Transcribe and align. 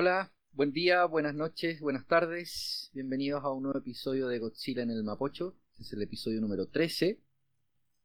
Hola, 0.00 0.32
buen 0.52 0.70
día, 0.70 1.06
buenas 1.06 1.34
noches, 1.34 1.80
buenas 1.80 2.06
tardes. 2.06 2.88
Bienvenidos 2.94 3.42
a 3.42 3.50
un 3.50 3.64
nuevo 3.64 3.80
episodio 3.80 4.28
de 4.28 4.38
Godzilla 4.38 4.84
en 4.84 4.92
el 4.92 5.02
Mapocho. 5.02 5.56
Este 5.72 5.82
es 5.82 5.92
el 5.92 6.02
episodio 6.02 6.40
número 6.40 6.68
13. 6.68 7.18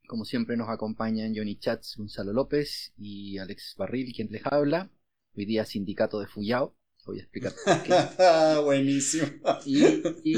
Como 0.07 0.25
siempre 0.25 0.57
nos 0.57 0.69
acompañan 0.69 1.35
Johnny 1.35 1.55
Chats, 1.55 1.95
Gonzalo 1.95 2.33
López 2.33 2.93
y 2.97 3.37
Alex 3.37 3.75
Barril, 3.77 4.11
quien 4.11 4.29
les 4.31 4.41
habla. 4.43 4.89
Hoy 5.37 5.45
día 5.45 5.65
sindicato 5.65 6.19
de 6.19 6.25
Fuyao. 6.25 6.75
Voy 7.05 7.19
a 7.19 7.21
explicar 7.21 7.53
por 7.63 7.83
qué. 7.83 7.93
Buenísimo. 8.63 9.27
Y, 9.63 9.85
y, 10.23 10.37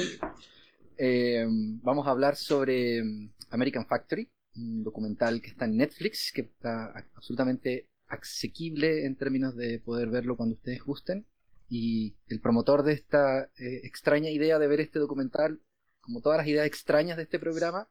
eh, 0.98 1.46
vamos 1.48 2.06
a 2.06 2.10
hablar 2.10 2.36
sobre 2.36 3.02
American 3.50 3.88
Factory, 3.88 4.30
un 4.58 4.84
documental 4.84 5.42
que 5.42 5.52
está 5.52 5.64
en 5.64 5.78
Netflix, 5.78 6.34
que 6.34 6.42
está 6.42 6.92
absolutamente 7.16 7.88
asequible 8.08 9.06
en 9.06 9.16
términos 9.16 9.56
de 9.56 9.80
poder 9.80 10.10
verlo 10.10 10.36
cuando 10.36 10.56
ustedes 10.56 10.84
gusten. 10.84 11.26
Y 11.70 12.16
el 12.28 12.40
promotor 12.42 12.84
de 12.84 12.94
esta 12.94 13.44
eh, 13.58 13.82
extraña 13.84 14.30
idea 14.30 14.60
de 14.60 14.68
ver 14.68 14.80
este 14.82 15.00
documental, 15.00 15.62
como 16.02 16.22
todas 16.22 16.38
las 16.38 16.48
ideas 16.48 16.68
extrañas 16.68 17.18
de 17.18 17.24
este 17.24 17.40
programa, 17.40 17.90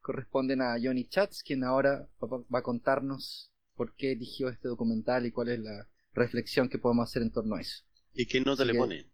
corresponden 0.00 0.60
a 0.62 0.76
Johnny 0.82 1.06
Chats, 1.08 1.42
quien 1.42 1.64
ahora 1.64 2.08
va, 2.22 2.38
va 2.54 2.58
a 2.58 2.62
contarnos 2.62 3.50
por 3.74 3.94
qué 3.96 4.12
eligió 4.12 4.48
este 4.48 4.68
documental 4.68 5.26
y 5.26 5.32
cuál 5.32 5.48
es 5.48 5.60
la 5.60 5.88
reflexión 6.12 6.68
que 6.68 6.78
podemos 6.78 7.08
hacer 7.08 7.22
en 7.22 7.30
torno 7.32 7.56
a 7.56 7.60
eso. 7.60 7.84
¿Y 8.12 8.26
qué 8.26 8.40
nota 8.40 8.62
Así 8.62 8.66
le 8.68 8.72
que- 8.72 8.78
pone? 8.78 9.10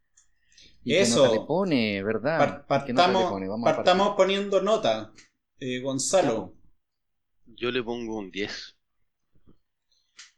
¿Y 0.85 0.91
qué 0.91 1.01
Eso. 1.03 1.25
nota 1.25 1.41
le 1.41 1.47
pone, 1.47 2.03
¿verdad? 2.03 2.67
Par- 2.67 2.85
¿Qué 2.85 2.93
nota 2.93 3.07
le 3.09 3.13
partamos 3.15 3.31
pone? 3.33 3.49
Vamos 3.49 3.65
partamos 3.65 4.17
poniendo 4.17 4.61
nota. 4.63 5.13
Eh, 5.59 5.81
Gonzalo, 5.81 6.57
Yo 7.47 7.71
le 7.71 7.83
pongo 7.83 8.19
un 8.19 8.31
10. 8.31 8.77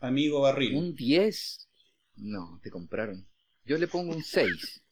amigo 0.01 0.41
Barril. 0.43 0.77
¿Un 0.77 0.95
10? 0.95 1.69
No, 2.17 2.61
te 2.63 2.71
compraron. 2.71 3.27
Yo 3.65 3.79
le 3.79 3.89
pongo 3.89 4.15
un 4.15 4.23
6. 4.23 4.83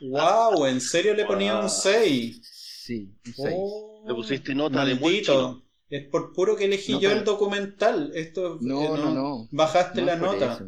¡Wow! 0.00 0.66
¿En 0.66 0.80
serio 0.80 1.14
le 1.14 1.24
ponía 1.24 1.54
un 1.54 1.60
Wow. 1.62 1.68
6? 1.70 2.40
Sí, 2.84 3.14
un 3.26 3.32
6. 3.34 3.54
Oh, 3.56 4.04
Le 4.06 4.14
pusiste 4.14 4.54
nota 4.54 4.84
de 4.84 4.94
maldito. 4.94 5.32
chino. 5.32 5.64
Es 5.88 6.08
por 6.08 6.32
puro 6.32 6.56
que 6.56 6.64
elegí 6.64 6.92
No, 6.92 7.00
yo 7.00 7.08
pero- 7.08 7.18
el 7.20 7.24
documental. 7.24 8.10
Esto 8.14 8.58
No, 8.60 8.82
eh, 8.82 8.88
no, 8.98 9.14
no. 9.14 9.48
Bajaste 9.52 10.00
No 10.00 10.06
la 10.06 10.16
nota. 10.16 10.54
eso. 10.54 10.64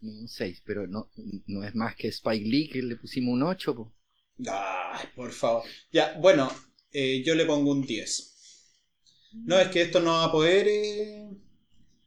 No, 0.00 0.12
un 0.12 0.28
6, 0.28 0.62
pero 0.64 0.86
no, 0.86 1.10
no 1.46 1.64
es 1.64 1.74
más 1.74 1.94
que 1.96 2.08
Spike 2.08 2.44
Lee 2.46 2.68
que 2.68 2.82
le 2.82 2.96
pusimos 2.96 3.34
un 3.34 3.42
8. 3.42 3.74
po. 3.74 3.94
Ay, 4.46 5.06
por 5.16 5.32
favor. 5.32 5.62
Ya, 5.92 6.16
bueno, 6.20 6.50
eh, 6.92 7.22
yo 7.24 7.34
le 7.34 7.44
pongo 7.46 7.72
un 7.72 7.82
10. 7.82 8.34
No, 9.32 9.58
es 9.58 9.68
que 9.68 9.82
esto 9.82 10.00
no 10.00 10.12
va 10.12 10.24
a 10.24 10.32
poder. 10.32 10.66
eh, 10.68 11.28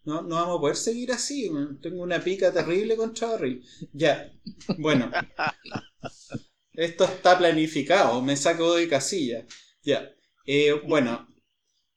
No, 0.03 0.21
no 0.21 0.35
vamos 0.35 0.57
a 0.57 0.61
poder 0.61 0.75
seguir 0.75 1.11
así. 1.11 1.51
Tengo 1.81 2.01
una 2.01 2.23
pica 2.23 2.51
terrible 2.51 2.95
contra 2.95 3.29
Barril. 3.29 3.63
Ya, 3.93 4.31
bueno. 4.77 5.11
Esto 6.73 7.03
está 7.03 7.37
planificado. 7.37 8.21
Me 8.21 8.35
saco 8.35 8.75
de 8.75 8.87
casilla. 8.87 9.45
Ya. 9.83 10.09
Eh, 10.45 10.73
bueno, 10.87 11.27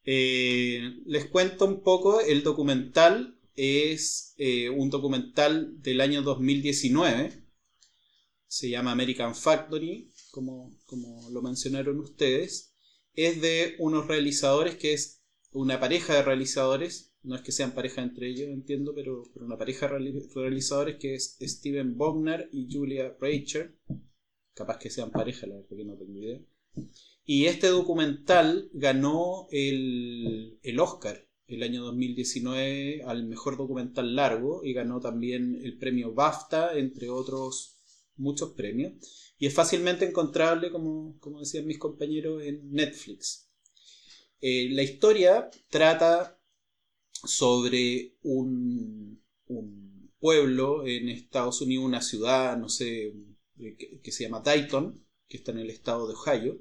eh, 0.04 0.82
les 1.06 1.26
cuento 1.26 1.64
un 1.64 1.82
poco. 1.82 2.20
El 2.20 2.42
documental 2.42 3.38
es 3.54 4.34
eh, 4.36 4.68
un 4.68 4.90
documental 4.90 5.80
del 5.80 6.00
año 6.00 6.22
2019. 6.22 7.42
Se 8.46 8.68
llama 8.68 8.92
American 8.92 9.34
Factory, 9.34 10.10
como, 10.30 10.76
como 10.86 11.30
lo 11.30 11.42
mencionaron 11.42 11.98
ustedes. 12.00 12.74
Es 13.14 13.40
de 13.40 13.76
unos 13.78 14.06
realizadores 14.06 14.76
que 14.76 14.92
es 14.92 15.22
una 15.52 15.80
pareja 15.80 16.14
de 16.14 16.22
realizadores. 16.22 17.13
No 17.24 17.34
es 17.34 17.42
que 17.42 17.52
sean 17.52 17.72
pareja 17.72 18.02
entre 18.02 18.28
ellos, 18.28 18.48
entiendo, 18.48 18.94
pero, 18.94 19.24
pero 19.32 19.46
una 19.46 19.58
pareja 19.58 19.88
de 19.88 19.94
reali- 19.94 20.32
realizadores 20.34 20.96
que 21.00 21.14
es 21.14 21.36
Steven 21.40 21.96
Bogner 21.96 22.48
y 22.52 22.68
Julia 22.70 23.16
Reicher. 23.20 23.76
Capaz 24.54 24.78
que 24.78 24.90
sean 24.90 25.10
pareja, 25.10 25.46
la 25.46 25.56
verdad 25.56 25.76
que 25.76 25.84
no 25.84 25.96
tengo 25.96 26.18
idea. 26.18 26.40
Y 27.24 27.46
este 27.46 27.68
documental 27.68 28.68
ganó 28.72 29.46
el, 29.50 30.58
el 30.62 30.80
Oscar 30.80 31.26
el 31.46 31.62
año 31.62 31.82
2019 31.84 33.02
al 33.04 33.24
mejor 33.26 33.56
documental 33.56 34.14
largo 34.14 34.64
y 34.64 34.72
ganó 34.72 35.00
también 35.00 35.60
el 35.62 35.76
premio 35.78 36.12
BAFTA, 36.14 36.76
entre 36.78 37.08
otros 37.10 37.76
muchos 38.16 38.50
premios. 38.52 38.92
Y 39.38 39.46
es 39.46 39.54
fácilmente 39.54 40.04
encontrable, 40.06 40.70
como, 40.70 41.18
como 41.18 41.40
decían 41.40 41.66
mis 41.66 41.78
compañeros, 41.78 42.42
en 42.42 42.70
Netflix. 42.70 43.50
Eh, 44.40 44.68
la 44.70 44.82
historia 44.82 45.50
trata 45.70 46.38
sobre 47.26 48.16
un, 48.22 49.22
pueblo 50.18 50.86
en 50.86 51.10
Estados 51.10 51.60
Unidos, 51.60 51.84
una 51.84 52.00
ciudad, 52.00 52.56
no 52.56 52.70
sé, 52.70 53.12
eh, 53.58 54.00
que, 54.02 54.10
se 54.10 54.24
llama 54.24 54.40
Dayton, 54.40 55.06
que 55.28 55.36
está 55.36 55.52
en 55.52 55.58
el 55.58 55.68
estado 55.68 56.08
de 56.08 56.14
Ohio, 56.14 56.58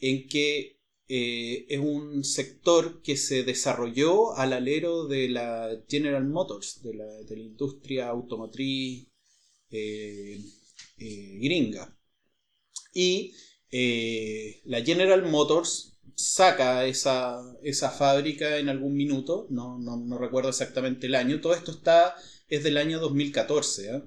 en 0.00 0.28
que 0.28 0.78
eh, 1.08 1.64
es 1.68 1.80
un 1.80 2.24
sector 2.24 3.00
que 3.00 3.16
se 3.16 3.42
desarrolló 3.42 4.36
al 4.36 4.52
alero 4.52 5.06
de 5.06 5.30
la 5.30 5.82
General 5.88 6.26
Motors, 6.26 6.82
de 6.82 6.94
la, 6.94 7.06
industria 7.36 8.08
automotriz 8.08 9.08
eh, 9.70 10.38
gringa. 10.98 11.98
Y 12.92 13.32
la 14.64 14.82
General 14.82 15.24
Motors 15.30 15.97
saca 16.14 16.86
esa, 16.86 17.40
esa 17.62 17.90
fábrica 17.90 18.58
en 18.58 18.68
algún 18.68 18.94
minuto, 18.94 19.46
no, 19.50 19.78
no, 19.78 19.96
no 19.96 20.18
recuerdo 20.18 20.50
exactamente 20.50 21.06
el 21.06 21.14
año, 21.14 21.40
todo 21.40 21.54
esto 21.54 21.70
está, 21.70 22.14
es 22.48 22.64
del 22.64 22.76
año 22.76 23.00
2014, 23.00 23.90
¿eh? 23.90 24.02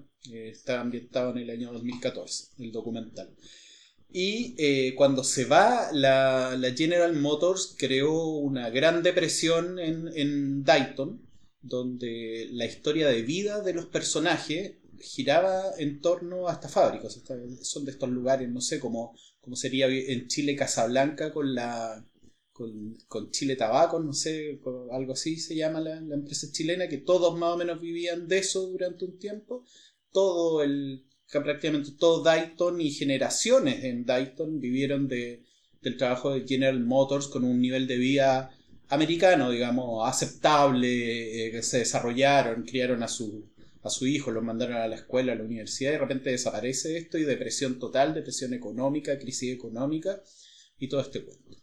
Está 0.51 0.79
ambientado 0.79 1.31
en 1.31 1.39
el 1.39 1.49
año 1.49 1.73
2014, 1.73 2.49
el 2.59 2.71
documental. 2.71 3.35
Y 4.13 4.55
eh, 4.57 4.93
cuando 4.95 5.23
se 5.23 5.45
va, 5.45 5.89
la, 5.93 6.55
la 6.57 6.71
General 6.73 7.15
Motors 7.15 7.75
creó 7.77 8.35
una 8.37 8.69
gran 8.69 9.01
depresión 9.03 9.79
en, 9.79 10.09
en 10.13 10.63
Dayton, 10.63 11.21
donde 11.61 12.49
la 12.51 12.65
historia 12.65 13.07
de 13.07 13.21
vida 13.21 13.61
de 13.61 13.73
los 13.73 13.85
personajes 13.85 14.73
giraba 14.99 15.63
en 15.77 16.01
torno 16.01 16.47
a 16.47 16.53
esta 16.53 16.67
fábrica. 16.67 17.07
O 17.07 17.09
sea, 17.09 17.37
son 17.61 17.85
de 17.85 17.91
estos 17.91 18.09
lugares, 18.09 18.49
no 18.49 18.61
sé, 18.61 18.79
como, 18.79 19.15
como 19.41 19.55
sería 19.55 19.87
en 19.87 20.27
Chile 20.27 20.55
Casablanca 20.55 21.33
con 21.33 21.53
la 21.55 22.05
con, 23.07 23.31
Chile 23.31 23.55
Tabaco, 23.55 23.99
no 23.99 24.13
sé, 24.13 24.59
algo 24.91 25.13
así 25.13 25.37
se 25.37 25.55
llama 25.55 25.79
la, 25.79 25.99
la 26.01 26.15
empresa 26.15 26.47
chilena, 26.51 26.87
que 26.87 26.97
todos 26.97 27.37
más 27.37 27.53
o 27.53 27.57
menos 27.57 27.81
vivían 27.81 28.27
de 28.27 28.39
eso 28.39 28.67
durante 28.67 29.05
un 29.05 29.17
tiempo. 29.17 29.65
Todo 30.11 30.61
el, 30.61 31.05
prácticamente 31.27 31.91
todo 31.97 32.23
Dayton 32.23 32.81
y 32.81 32.91
generaciones 32.91 33.83
en 33.83 34.05
Dayton 34.05 34.59
vivieron 34.59 35.07
de, 35.07 35.43
del 35.81 35.97
trabajo 35.97 36.33
de 36.33 36.47
General 36.47 36.79
Motors 36.79 37.27
con 37.27 37.43
un 37.43 37.59
nivel 37.61 37.87
de 37.87 37.97
vida 37.97 38.51
americano, 38.89 39.49
digamos, 39.49 40.07
aceptable, 40.07 41.47
eh, 41.47 41.51
que 41.51 41.63
se 41.63 41.79
desarrollaron, 41.79 42.63
criaron 42.63 43.01
a 43.03 43.07
su, 43.07 43.50
a 43.83 43.89
su 43.89 44.07
hijo, 44.07 44.31
los 44.31 44.43
mandaron 44.43 44.77
a 44.77 44.87
la 44.87 44.95
escuela, 44.95 45.33
a 45.33 45.35
la 45.35 45.43
universidad, 45.43 45.91
y 45.91 45.93
de 45.93 45.99
repente 45.99 46.29
desaparece 46.29 46.97
esto 46.97 47.17
y 47.17 47.23
depresión 47.23 47.79
total, 47.79 48.13
depresión 48.13 48.53
económica, 48.53 49.17
crisis 49.17 49.53
económica 49.53 50.21
y 50.77 50.87
todo 50.87 51.01
este 51.01 51.23
cuento. 51.23 51.57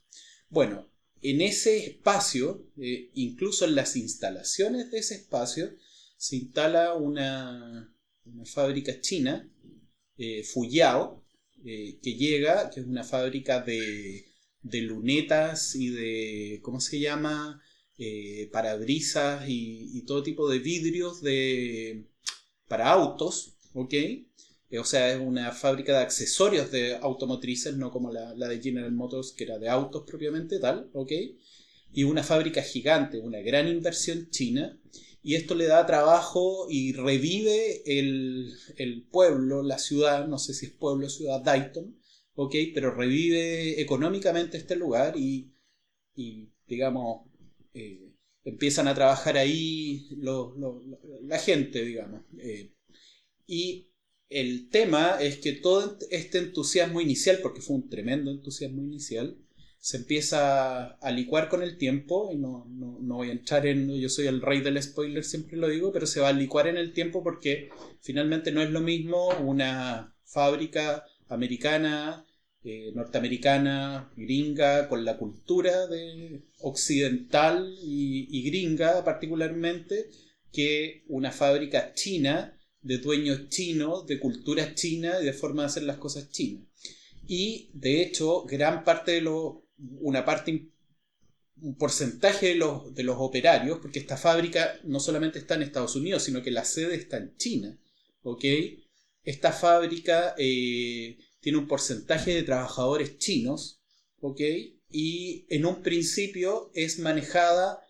Bueno, 0.49 0.91
en 1.23 1.41
ese 1.41 1.79
espacio, 1.79 2.71
eh, 2.81 3.11
incluso 3.15 3.65
en 3.65 3.75
las 3.75 3.97
instalaciones 3.97 4.91
de 4.91 4.99
ese 4.99 5.17
espacio, 5.17 5.75
se 6.17 6.37
instala 6.37 6.95
una, 6.95 7.95
una 8.25 8.45
fábrica 8.45 9.01
china, 9.01 9.51
eh, 10.17 10.43
Fuyao, 10.43 11.25
eh, 11.65 11.99
que 12.03 12.15
llega, 12.15 12.71
que 12.71 12.81
es 12.81 12.87
una 12.87 13.05
fábrica 13.05 13.61
de, 13.61 14.27
de 14.63 14.81
lunetas 14.83 15.75
y 15.75 15.89
de, 15.91 16.61
¿cómo 16.63 16.81
se 16.81 17.01
llama? 17.01 17.61
Eh, 18.01 18.49
parabrisas 18.53 19.45
y, 19.49 20.03
todo 20.07 20.23
tipo 20.23 20.49
de 20.49 20.61
vidrios 20.61 21.21
de, 21.21 22.05
para 22.69 22.93
autos, 22.93 23.57
¿ok? 23.75 23.93
Eh, 23.93 24.79
o 24.79 24.85
sea, 24.85 25.13
es 25.13 25.19
una 25.19 25.51
fábrica 25.51 25.95
de 25.95 26.05
accesorios 26.05 26.71
de 26.71 26.95
automotrices, 26.95 27.77
no 27.77 27.91
como 27.91 28.13
la, 28.13 28.35
de 28.35 28.63
General 28.63 28.93
Motors, 28.93 29.33
que 29.33 29.43
era 29.43 29.59
de 29.59 29.69
autos 29.69 30.05
propiamente 30.07 30.61
tal, 30.61 30.89
¿ok? 30.93 31.11
Y 31.93 32.05
una 32.05 32.23
fábrica 32.23 32.63
gigante, 32.63 33.19
una 33.19 33.41
gran 33.41 33.67
inversión 33.67 34.31
china, 34.31 34.79
y 35.21 35.35
esto 35.35 35.57
le 35.57 35.67
da 35.67 35.85
trabajo 35.85 36.69
y 36.71 36.93
revive 36.93 37.83
el, 37.85 39.07
pueblo, 39.11 39.65
la 39.65 39.79
ciudad, 39.79 40.29
no 40.29 40.39
sé 40.39 40.55
si 40.55 40.67
es 40.67 40.73
pueblo 40.73 41.09
o 41.09 41.11
ciudad, 41.11 41.41
Dayton, 41.41 41.99
¿ok? 42.37 42.55
Pero 42.75 42.95
revive 42.95 43.81
económicamente 43.81 44.57
este 44.57 44.77
lugar 44.77 45.17
y 45.17 45.51
digamos, 46.69 47.28
eh, 47.79 48.13
empiezan 48.45 48.89
a 48.89 48.95
trabajar 48.95 49.37
ahí 49.37 50.09
la 51.23 51.39
gente, 51.39 51.85
digamos. 51.85 52.23
eh, 52.39 52.73
y 53.47 53.89
el 54.29 54.69
tema 54.69 55.17
es 55.21 55.39
que 55.39 55.53
todo 55.53 55.97
este 56.11 56.39
entusiasmo 56.39 57.01
inicial, 57.01 57.39
porque 57.43 57.63
fue 57.63 57.77
un 57.77 57.89
tremendo 57.89 58.31
entusiasmo 58.31 58.83
inicial, 58.83 59.39
se 59.79 59.97
empieza 59.97 60.87
a 60.87 61.11
licuar 61.11 61.49
con 61.49 61.63
el 61.63 61.79
tiempo, 61.79 62.31
y 62.33 62.37
no, 62.37 62.67
no, 62.69 62.99
no, 63.01 63.15
voy 63.17 63.31
a 63.31 63.33
entrar 63.33 63.67
en, 63.67 63.91
yo 63.95 64.09
soy 64.09 64.27
el 64.27 64.43
rey 64.43 64.61
del 64.61 64.83
spoiler, 64.83 65.25
siempre 65.25 65.57
lo 65.57 65.69
digo, 65.69 65.93
pero 65.93 66.07
se 66.07 66.21
va 66.21 66.29
a 66.29 66.33
licuar 66.33 66.67
en 66.67 66.77
el 66.77 66.93
tiempo 66.93 67.23
porque 67.23 67.71
finalmente 68.03 68.53
no 68.53 68.61
es 68.61 68.71
lo 68.71 68.81
mismo 68.81 69.29
una 69.39 70.15
fábrica 70.25 71.05
americana, 71.29 72.27
eh, 72.65 72.93
norteamericana, 72.95 74.11
gringa, 74.17 74.89
con 74.89 75.05
la 75.05 75.17
cultura 75.17 75.87
de 75.87 76.43
occidental 76.61 77.75
y, 77.83 78.27
y 78.31 78.43
gringa 78.51 79.05
particularmente, 79.05 80.11
que 80.53 81.05
una 81.09 81.31
fábrica 81.31 81.95
china 81.95 82.55
de 82.81 82.99
dueños 82.99 83.49
chinos, 83.49 84.07
de 84.07 84.19
cultura 84.19 84.75
china 84.75 85.21
y 85.21 85.25
de 85.25 85.33
forma 85.33 85.63
de 85.63 85.67
hacer 85.67 85.83
las 85.83 85.99
cosas 85.99 86.31
chinas. 86.31 86.65
Y 87.27 87.71
de 87.75 88.03
hecho, 88.03 88.45
gran 88.45 88.85
parte 88.85 89.13
de 89.13 89.21
los, 89.21 89.57
una 90.01 90.25
parte, 90.25 90.71
un 91.61 91.77
porcentaje 91.77 92.49
de 92.49 92.55
los, 92.55 92.95
de 92.95 93.03
los 93.03 93.17
operarios, 93.19 93.79
porque 93.81 93.99
esta 93.99 94.17
fábrica 94.17 94.79
no 94.85 95.01
solamente 95.01 95.39
está 95.39 95.55
en 95.55 95.63
Estados 95.63 95.95
Unidos, 95.97 96.23
sino 96.23 96.43
que 96.43 96.51
la 96.51 96.65
sede 96.65 96.95
está 96.95 97.19
en 97.19 97.37
China, 97.37 97.79
¿ok? 98.23 98.45
Esta 99.23 99.53
fábrica 99.53 100.35
eh, 100.39 101.19
tiene 101.41 101.59
un 101.59 101.69
porcentaje 101.69 102.35
de 102.35 102.43
trabajadores 102.43 103.19
chinos, 103.19 103.81
¿ok? 104.21 104.41
Y 104.91 105.47
en 105.49 105.67
un 105.67 105.83
principio 105.83 106.71
es 106.75 106.99
manejada 106.99 107.83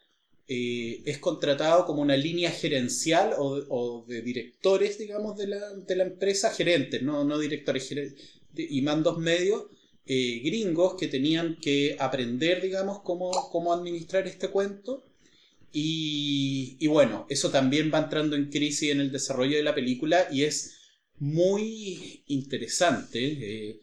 eh, 0.50 1.02
es 1.04 1.18
contratado 1.18 1.84
como 1.84 2.00
una 2.00 2.16
línea 2.16 2.50
gerencial 2.50 3.34
o, 3.36 4.06
de 4.08 4.22
directores, 4.22 4.98
digamos, 4.98 5.36
de 5.36 5.46
la, 5.48 5.74
de 5.74 5.94
la 5.94 6.04
empresa, 6.04 6.50
gerentes, 6.50 7.02
no, 7.02 7.22
no 7.22 7.38
directores, 7.38 7.94
y 8.56 8.80
mandos 8.80 9.18
medios 9.18 9.66
eh, 10.06 10.40
gringos 10.42 10.94
que 10.94 11.06
tenían 11.06 11.58
que 11.60 11.96
aprender, 11.98 12.62
digamos, 12.62 13.02
cómo, 13.02 13.30
cómo 13.52 13.74
administrar 13.74 14.26
este 14.26 14.48
cuento. 14.48 15.04
Y, 15.70 16.78
y, 16.80 16.86
bueno, 16.86 17.26
eso 17.28 17.50
también 17.50 17.90
va 17.92 17.98
entrando 17.98 18.34
en 18.34 18.48
crisis 18.48 18.90
en 18.90 19.00
el 19.00 19.12
desarrollo 19.12 19.58
de 19.58 19.62
la 19.62 19.74
película 19.74 20.28
y 20.32 20.44
es 20.44 20.77
muy 21.20 22.22
interesante. 22.26 23.70
Eh, 23.70 23.80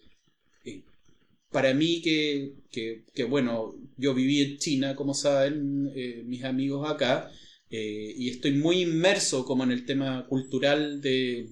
para 1.56 1.74
mí 1.74 2.02
que, 2.02 3.24
bueno, 3.30 3.76
yo 3.96 4.14
viví 4.14 4.42
en 4.42 4.58
China, 4.58 4.94
como 4.94 5.14
saben 5.14 5.90
eh, 5.96 6.22
mis 6.26 6.44
amigos 6.44 6.90
acá, 6.90 7.32
eh, 7.70 8.14
y 8.18 8.30
estoy 8.30 8.52
muy 8.52 8.82
inmerso 8.82 9.46
como 9.46 9.64
en 9.64 9.72
el 9.72 9.86
tema 9.86 10.28
cultural 10.28 11.00
de, 11.00 11.48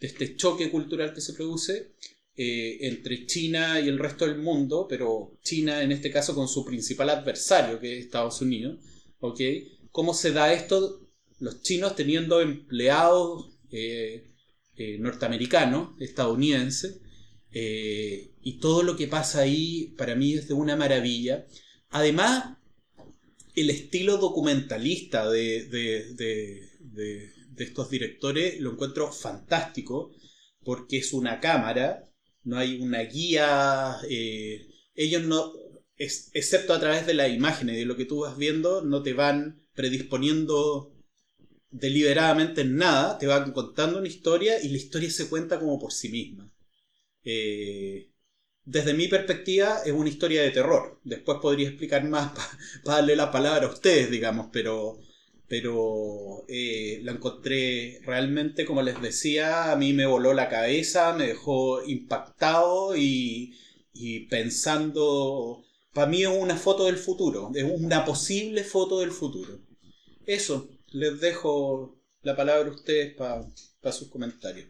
este 0.00 0.36
choque 0.36 0.70
cultural 0.70 1.12
que 1.12 1.20
se 1.20 1.32
produce 1.32 1.94
eh, 2.36 2.78
entre 2.82 3.26
China 3.26 3.80
y 3.80 3.88
el 3.88 3.98
resto 3.98 4.24
del 4.24 4.38
mundo, 4.38 4.86
pero 4.88 5.36
China 5.42 5.82
en 5.82 5.90
este 5.90 6.12
caso 6.12 6.32
con 6.32 6.46
su 6.46 6.64
principal 6.64 7.10
adversario, 7.10 7.80
que 7.80 7.98
es 7.98 8.04
Estados 8.04 8.40
Unidos, 8.40 8.78
¿ok? 9.18 9.40
¿Cómo 9.90 10.14
se 10.14 10.30
da 10.30 10.52
esto? 10.52 11.00
Los 11.40 11.60
chinos 11.62 11.96
teniendo 11.96 12.40
empleados 12.40 13.58
norteamericanos, 14.98 16.00
estadounidenses, 16.00 17.00
eh, 17.50 18.32
y 18.42 18.58
todo 18.60 18.82
lo 18.82 18.96
que 18.96 19.08
pasa 19.08 19.40
ahí 19.40 19.94
para 19.96 20.14
mí 20.14 20.34
es 20.34 20.48
de 20.48 20.54
una 20.54 20.76
maravilla. 20.76 21.46
Además, 21.90 22.56
el 23.54 23.70
estilo 23.70 24.18
documentalista 24.18 25.28
de, 25.28 25.64
de, 25.66 26.68
estos 27.58 27.90
directores 27.90 28.60
lo 28.60 28.72
encuentro 28.72 29.10
fantástico 29.10 30.12
porque 30.62 30.98
es 30.98 31.12
una 31.12 31.40
cámara, 31.40 32.08
no 32.44 32.56
hay 32.56 32.80
una 32.80 33.00
guía, 33.00 33.96
eh, 34.08 34.68
ellos 34.94 35.24
no, 35.24 35.52
excepto 35.96 36.72
a 36.72 36.78
través 36.78 37.06
de 37.06 37.14
las 37.14 37.30
imágenes 37.30 37.76
de 37.76 37.84
lo 37.84 37.96
que 37.96 38.04
tú 38.04 38.20
vas 38.20 38.36
viendo, 38.36 38.82
no 38.82 39.02
te 39.02 39.12
van 39.12 39.66
predisponiendo 39.74 40.97
deliberadamente 41.70 42.62
en 42.62 42.76
nada, 42.76 43.18
te 43.18 43.26
van 43.26 43.52
contando 43.52 43.98
una 43.98 44.08
historia 44.08 44.62
y 44.62 44.68
la 44.68 44.76
historia 44.78 45.10
se 45.10 45.28
cuenta 45.28 45.58
como 45.58 45.78
por 45.78 45.92
sí 45.92 46.08
misma. 46.08 46.50
Eh, 47.24 48.10
desde 48.64 48.94
mi 48.94 49.08
perspectiva 49.08 49.80
es 49.84 49.92
una 49.92 50.08
historia 50.10 50.42
de 50.42 50.50
terror. 50.50 51.00
Después 51.04 51.38
podría 51.40 51.68
explicar 51.68 52.04
más 52.04 52.32
para 52.84 52.98
darle 52.98 53.16
la 53.16 53.30
palabra 53.30 53.66
a 53.66 53.72
ustedes, 53.72 54.10
digamos, 54.10 54.48
pero, 54.52 54.98
pero 55.48 56.44
eh, 56.48 57.00
la 57.02 57.12
encontré 57.12 58.00
realmente, 58.04 58.64
como 58.66 58.82
les 58.82 59.00
decía, 59.00 59.72
a 59.72 59.76
mí 59.76 59.92
me 59.92 60.06
voló 60.06 60.34
la 60.34 60.48
cabeza, 60.48 61.14
me 61.14 61.28
dejó 61.28 61.82
impactado 61.84 62.96
y, 62.96 63.54
y 63.92 64.20
pensando, 64.28 65.64
para 65.92 66.06
mí 66.08 66.22
es 66.22 66.28
una 66.28 66.56
foto 66.56 66.86
del 66.86 66.96
futuro, 66.98 67.50
es 67.54 67.64
una 67.64 68.04
posible 68.04 68.64
foto 68.64 69.00
del 69.00 69.12
futuro. 69.12 69.60
Eso, 70.26 70.68
les 70.92 71.20
dejo 71.20 71.98
la 72.22 72.36
palabra 72.36 72.68
a 72.68 72.74
ustedes 72.74 73.14
para 73.14 73.92
sus 73.92 74.08
comentarios. 74.08 74.68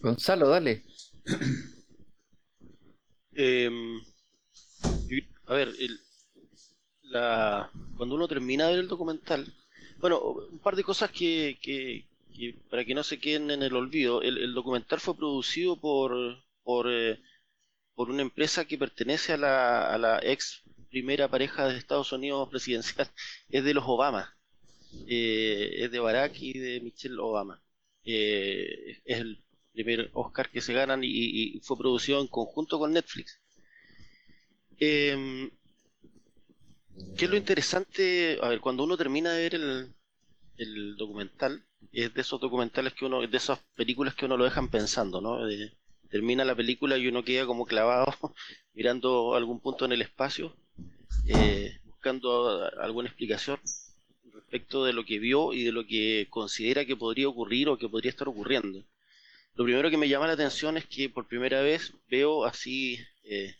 Gonzalo, 0.00 0.48
dale. 0.48 0.82
Em, 3.38 4.00
a 5.44 5.52
ver, 5.52 5.74
la, 7.02 7.70
cuando 7.98 8.14
uno 8.14 8.26
termina 8.26 8.64
de 8.64 8.70
ver 8.70 8.80
el 8.80 8.88
documental, 8.88 9.46
bueno, 9.98 10.20
un 10.20 10.58
par 10.58 10.74
de 10.74 10.82
cosas 10.82 11.10
que, 11.10 11.58
que, 11.60 12.06
para 12.70 12.86
que 12.86 12.94
no 12.94 13.02
se 13.02 13.18
queden 13.18 13.50
en 13.50 13.62
el 13.62 13.76
olvido, 13.76 14.22
el, 14.22 14.54
documental 14.54 15.00
fue 15.00 15.16
producido 15.16 15.78
por, 15.78 16.14
por, 16.62 16.86
eh, 16.90 17.20
por, 17.94 18.10
una 18.10 18.22
empresa 18.22 18.64
que 18.64 18.78
pertenece 18.78 19.34
a 19.34 19.36
la, 19.36 19.92
a 19.92 19.98
la 19.98 20.18
ex 20.22 20.62
primera 20.96 21.28
pareja 21.28 21.68
de 21.68 21.76
Estados 21.76 22.10
Unidos 22.12 22.48
presidencial, 22.48 23.06
es 23.50 23.62
de 23.62 23.74
los 23.74 23.84
Obama, 23.86 24.34
eh, 25.06 25.84
es 25.84 25.90
de 25.90 25.98
Barack 25.98 26.40
y 26.40 26.58
de 26.58 26.80
Michelle 26.80 27.18
Obama. 27.18 27.62
Eh, 28.02 29.02
es 29.04 29.18
el 29.18 29.44
primer 29.74 30.10
Oscar 30.14 30.48
que 30.48 30.62
se 30.62 30.72
ganan 30.72 31.02
y, 31.04 31.60
fue 31.60 31.76
producido 31.76 32.18
en 32.22 32.28
conjunto 32.28 32.78
con 32.78 32.94
Netflix. 32.94 33.38
Em, 34.78 35.50
¿Qué 37.16 37.26
es 37.26 37.30
lo 37.30 37.36
interesante? 37.36 38.38
A 38.40 38.48
ver, 38.48 38.60
cuando 38.60 38.84
uno 38.84 38.96
termina 38.96 39.34
de 39.34 39.42
ver 39.42 39.54
el, 40.56 40.96
documental, 40.96 41.62
es 41.92 42.14
de 42.14 42.20
esos 42.22 42.40
documentales 42.40 42.94
que 42.94 43.04
uno, 43.04 43.20
de 43.20 43.36
esas 43.36 43.58
películas 43.74 44.14
que 44.14 44.24
uno 44.24 44.38
lo 44.38 44.44
dejan 44.44 44.70
pensando, 44.70 45.20
¿no? 45.20 45.40
termina 46.08 46.44
la 46.44 46.54
película 46.54 46.96
y 46.96 47.08
uno 47.08 47.22
queda 47.22 47.44
como 47.46 47.66
clavado 47.66 48.06
mirando 48.72 49.34
algún 49.34 49.60
punto 49.60 49.84
en 49.84 49.92
el 49.92 50.02
espacio, 50.02 50.56
eh, 51.28 51.78
buscando 51.84 52.70
alguna 52.80 53.08
explicación 53.08 53.58
respecto 54.32 54.84
de 54.84 54.92
lo 54.92 55.04
que 55.04 55.18
vio 55.18 55.52
y 55.52 55.64
de 55.64 55.72
lo 55.72 55.86
que 55.86 56.28
considera 56.30 56.84
que 56.84 56.96
podría 56.96 57.28
ocurrir 57.28 57.68
o 57.68 57.78
que 57.78 57.88
podría 57.88 58.10
estar 58.10 58.28
ocurriendo. 58.28 58.84
Lo 59.56 59.64
primero 59.64 59.90
que 59.90 59.96
me 59.96 60.08
llama 60.08 60.26
la 60.26 60.34
atención 60.34 60.76
es 60.76 60.86
que 60.86 61.08
por 61.08 61.26
primera 61.26 61.62
vez 61.62 61.92
veo 62.08 62.44
así, 62.44 62.98
eh, 63.24 63.56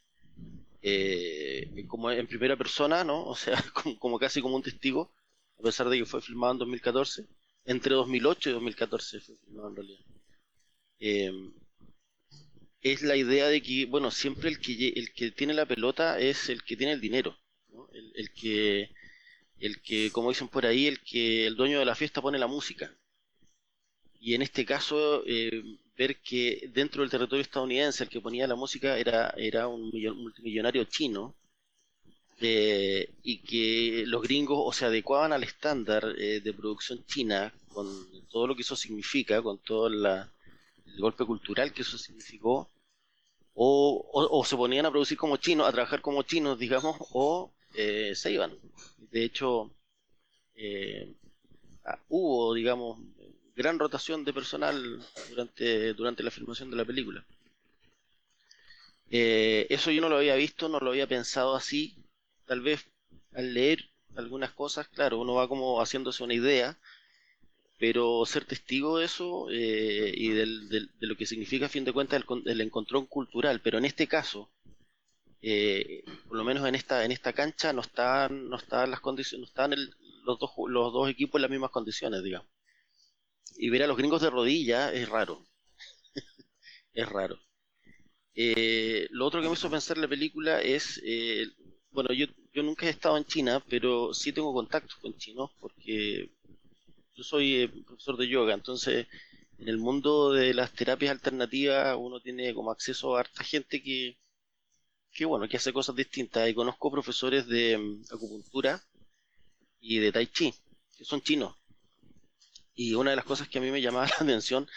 eh, 0.83 1.85
como 1.89 2.11
en 2.11 2.27
primera 2.27 2.57
persona, 2.57 3.03
¿no? 3.03 3.25
O 3.25 3.35
sea, 3.35 3.57
como, 3.99 4.19
casi 4.19 4.41
como 4.41 4.57
un 4.57 4.63
testigo, 4.63 5.11
a 5.59 5.63
pesar 5.63 5.89
de 5.89 5.99
que 5.99 6.05
fue 6.05 6.21
filmado 6.21 6.53
en 6.53 6.59
2014, 6.59 7.25
entre 7.65 7.95
2008 7.95 8.51
y 8.51 8.53
2014 8.53 9.21
fue 9.21 9.37
filmado 9.37 9.69
en 9.71 9.77
realidad. 9.77 10.05
Es 12.83 13.03
la 13.03 13.17
idea 13.17 13.49
de 13.49 13.63
que, 13.63 13.87
bueno, 13.87 14.11
siempre 14.11 14.49
el 14.49 14.59
que, 14.61 14.89
el 14.97 15.13
que 15.13 15.31
tiene 15.31 15.55
la 15.55 15.67
pelota 15.67 16.19
es 16.19 16.49
el 16.49 16.63
que 16.63 16.77
tiene 16.77 16.93
el 16.93 17.01
dinero, 17.01 17.37
el, 18.15 18.31
que, 18.33 18.91
el 19.59 19.81
que, 19.83 20.11
como 20.13 20.31
dicen 20.31 20.49
por 20.49 20.67
ahí, 20.67 20.87
el 20.87 21.01
que 21.01 21.47
el 21.47 21.57
dueño 21.57 21.79
de 21.79 21.85
la 21.85 21.95
fiesta 21.95 22.23
pone 22.23 22.39
la 22.39 22.47
música. 22.47 22.97
Y 24.21 24.35
en 24.35 24.43
este 24.43 24.65
caso, 24.65 25.23
eh, 25.27 25.63
ver 25.97 26.21
que 26.21 26.69
dentro 26.73 27.03
del 27.03 27.11
territorio 27.11 27.43
estadounidense 27.43 28.05
el 28.05 28.11
que 28.11 28.21
ponía 28.21 28.47
la 28.47 28.57
música 28.57 28.99
era, 28.99 29.33
era 29.37 29.69
un 29.69 29.91
multimillonario 29.91 30.85
chino 30.85 31.35
eh, 32.41 33.09
y 33.23 33.39
que 33.39 34.05
los 34.07 34.23
gringos 34.23 34.77
se 34.77 34.85
adecuaban 34.85 35.33
al 35.33 35.43
estándar 35.43 36.15
eh, 36.19 36.41
de 36.41 36.53
producción 36.53 37.05
china 37.07 37.53
con 37.69 37.87
todo 38.31 38.47
lo 38.47 38.55
que 38.55 38.63
eso 38.63 38.77
significa, 38.77 39.43
con 39.43 39.59
todo 39.59 39.89
el 40.97 41.03
golpe 41.03 41.25
cultural 41.25 41.73
que 41.73 41.83
eso 41.83 41.99
significó, 41.99 42.69
o, 43.55 44.45
se 44.45 44.57
ponían 44.57 44.87
a 44.87 44.91
producir 44.91 45.17
como 45.17 45.37
chinos, 45.39 45.67
a 45.67 45.73
trabajar 45.73 46.03
como 46.03 46.23
chinos, 46.25 46.59
digamos, 46.59 46.97
o 47.13 47.53
eh, 47.75 48.13
se 48.15 48.33
iban. 48.33 48.53
De 49.11 49.25
hecho, 49.25 49.71
ah, 51.85 51.99
hubo, 52.09 52.53
digamos, 52.55 52.99
gran 53.55 53.79
rotación 53.79 54.25
de 54.25 54.35
personal 54.35 55.01
durante, 55.31 55.95
durante 55.95 56.23
la 56.23 56.31
filmación 56.31 56.71
de 56.71 56.77
la 56.77 56.85
película. 56.85 57.25
Eh, 59.11 59.67
eso 59.71 59.91
yo 59.91 60.01
no 60.01 60.09
lo 60.09 60.17
había 60.17 60.35
visto, 60.35 60.69
no 60.69 60.79
lo 60.81 60.91
había 60.91 61.07
pensado 61.07 61.55
así. 61.55 61.97
Tal 62.45 62.61
vez 62.61 62.87
al 63.35 63.55
leer 63.55 63.91
algunas 64.17 64.53
cosas, 64.53 64.89
claro, 64.89 65.21
uno 65.21 65.35
va 65.35 65.49
como 65.49 65.81
haciéndose 65.81 66.25
una 66.25 66.35
idea, 66.35 66.79
pero 67.79 68.25
ser 68.27 68.45
testigo 68.45 68.99
de 68.99 69.07
eso 69.07 69.49
eh, 69.51 70.13
y 70.15 70.29
de 70.31 70.47
lo 71.01 71.17
que 71.17 71.27
significa 71.27 71.67
a 71.67 71.69
fin 71.69 71.85
de 71.85 71.93
cuentas 71.93 72.23
el, 72.23 72.43
el, 72.47 72.61
encontrón 72.61 73.07
cultural, 73.07 73.61
pero 73.61 73.79
en 73.79 73.85
este 73.85 74.07
caso, 74.07 74.51
eh, 75.43 76.03
por 76.29 76.39
lo 76.39 76.45
menos 76.45 76.67
en 76.67 76.75
esta 76.75 77.05
en 77.05 77.13
esta 77.13 77.33
cancha 77.33 77.73
no 77.73 77.83
estaban 77.83 78.49
no 78.49 78.57
estaban 78.57 78.91
las 78.91 79.01
condiciones 79.01 79.41
no 79.43 79.47
estaban 79.47 79.79
los 80.25 80.39
dos 80.39 80.51
los 80.69 80.93
dos 80.93 81.11
equipos 81.11 81.39
en 81.39 81.43
las 81.43 81.51
mismas 81.51 81.71
condiciones 81.71 82.23
digamos. 82.23 82.49
Y 83.59 83.71
ver 83.71 83.83
a 83.85 83.87
los 83.87 83.97
gringos 83.97 84.23
de 84.23 84.31
rodilla 84.31 84.93
es 84.93 85.09
raro. 85.09 85.47
Es 86.95 87.09
raro. 87.09 87.39
Eh, 88.35 89.09
lo 89.11 89.27
otro 89.27 89.41
que 89.41 89.49
me 89.49 89.55
hizo 89.55 89.71
pensar 89.71 89.99
la 89.99 90.09
película 90.09 90.61
es 90.61 91.01
eh, 91.05 91.47
bueno 91.91 92.13
yo 92.13 92.27
yo 92.53 92.63
nunca 92.63 92.87
he 92.87 92.91
estado 92.91 93.17
en 93.17 93.25
China 93.25 93.63
pero 93.69 94.13
sí 94.15 94.33
tengo 94.33 94.53
contactos 94.55 94.97
con 94.97 95.17
chinos 95.17 95.51
porque 95.61 96.31
yo 97.17 97.25
soy 97.25 97.67
profesor 97.87 98.17
de 98.17 98.29
yoga 98.29 98.55
entonces 98.55 99.07
en 99.59 99.69
el 99.69 99.79
mundo 99.79 100.33
de 100.33 100.55
las 100.55 100.73
terapias 100.73 101.13
alternativas 101.13 101.97
uno 101.99 102.21
tiene 102.21 102.55
como 102.55 102.71
acceso 102.71 103.17
a 103.17 103.21
harta 103.21 103.43
gente 103.43 103.83
que, 103.83 104.19
que 105.13 105.25
bueno, 105.25 105.49
que 105.49 105.57
hace 105.57 105.73
cosas 105.73 105.97
distintas. 105.97 106.49
Y 106.49 106.55
conozco 106.55 106.91
profesores 106.91 107.47
de 107.47 107.79
mm, 107.79 108.15
acupuntura 108.15 108.83
y 109.81 109.99
de 109.99 110.13
tai 110.13 110.27
chi, 110.27 110.53
que 110.97 111.05
son 111.05 111.23
chinos. 111.23 111.57
Y 112.75 112.95
una 112.95 113.11
de 113.11 113.17
las 113.17 113.25
cosas 113.25 113.49
que 113.49 113.59
a 113.59 113.63
mí 113.63 113.71
me 113.71 113.81
llamaba 113.81 114.07
la 114.19 114.25
atención 114.25 114.69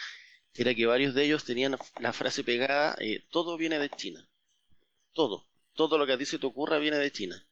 era 0.54 0.74
que 0.74 0.86
varios 0.86 1.14
de 1.14 1.24
ellos 1.26 1.44
tenían 1.44 1.76
la 2.00 2.12
frase 2.12 2.42
pegada, 2.44 2.96
eh, 3.00 3.24
todo 3.30 3.56
viene 3.56 3.78
de 3.78 3.90
China. 3.90 4.26
Todo. 5.12 5.46
Todo 5.74 5.98
lo 5.98 6.06
que 6.06 6.14
a 6.14 6.18
ti 6.18 6.26
se 6.26 6.38
te 6.38 6.46
ocurra 6.46 6.78
viene 6.78 6.98
de 6.98 7.12
China. 7.12 7.46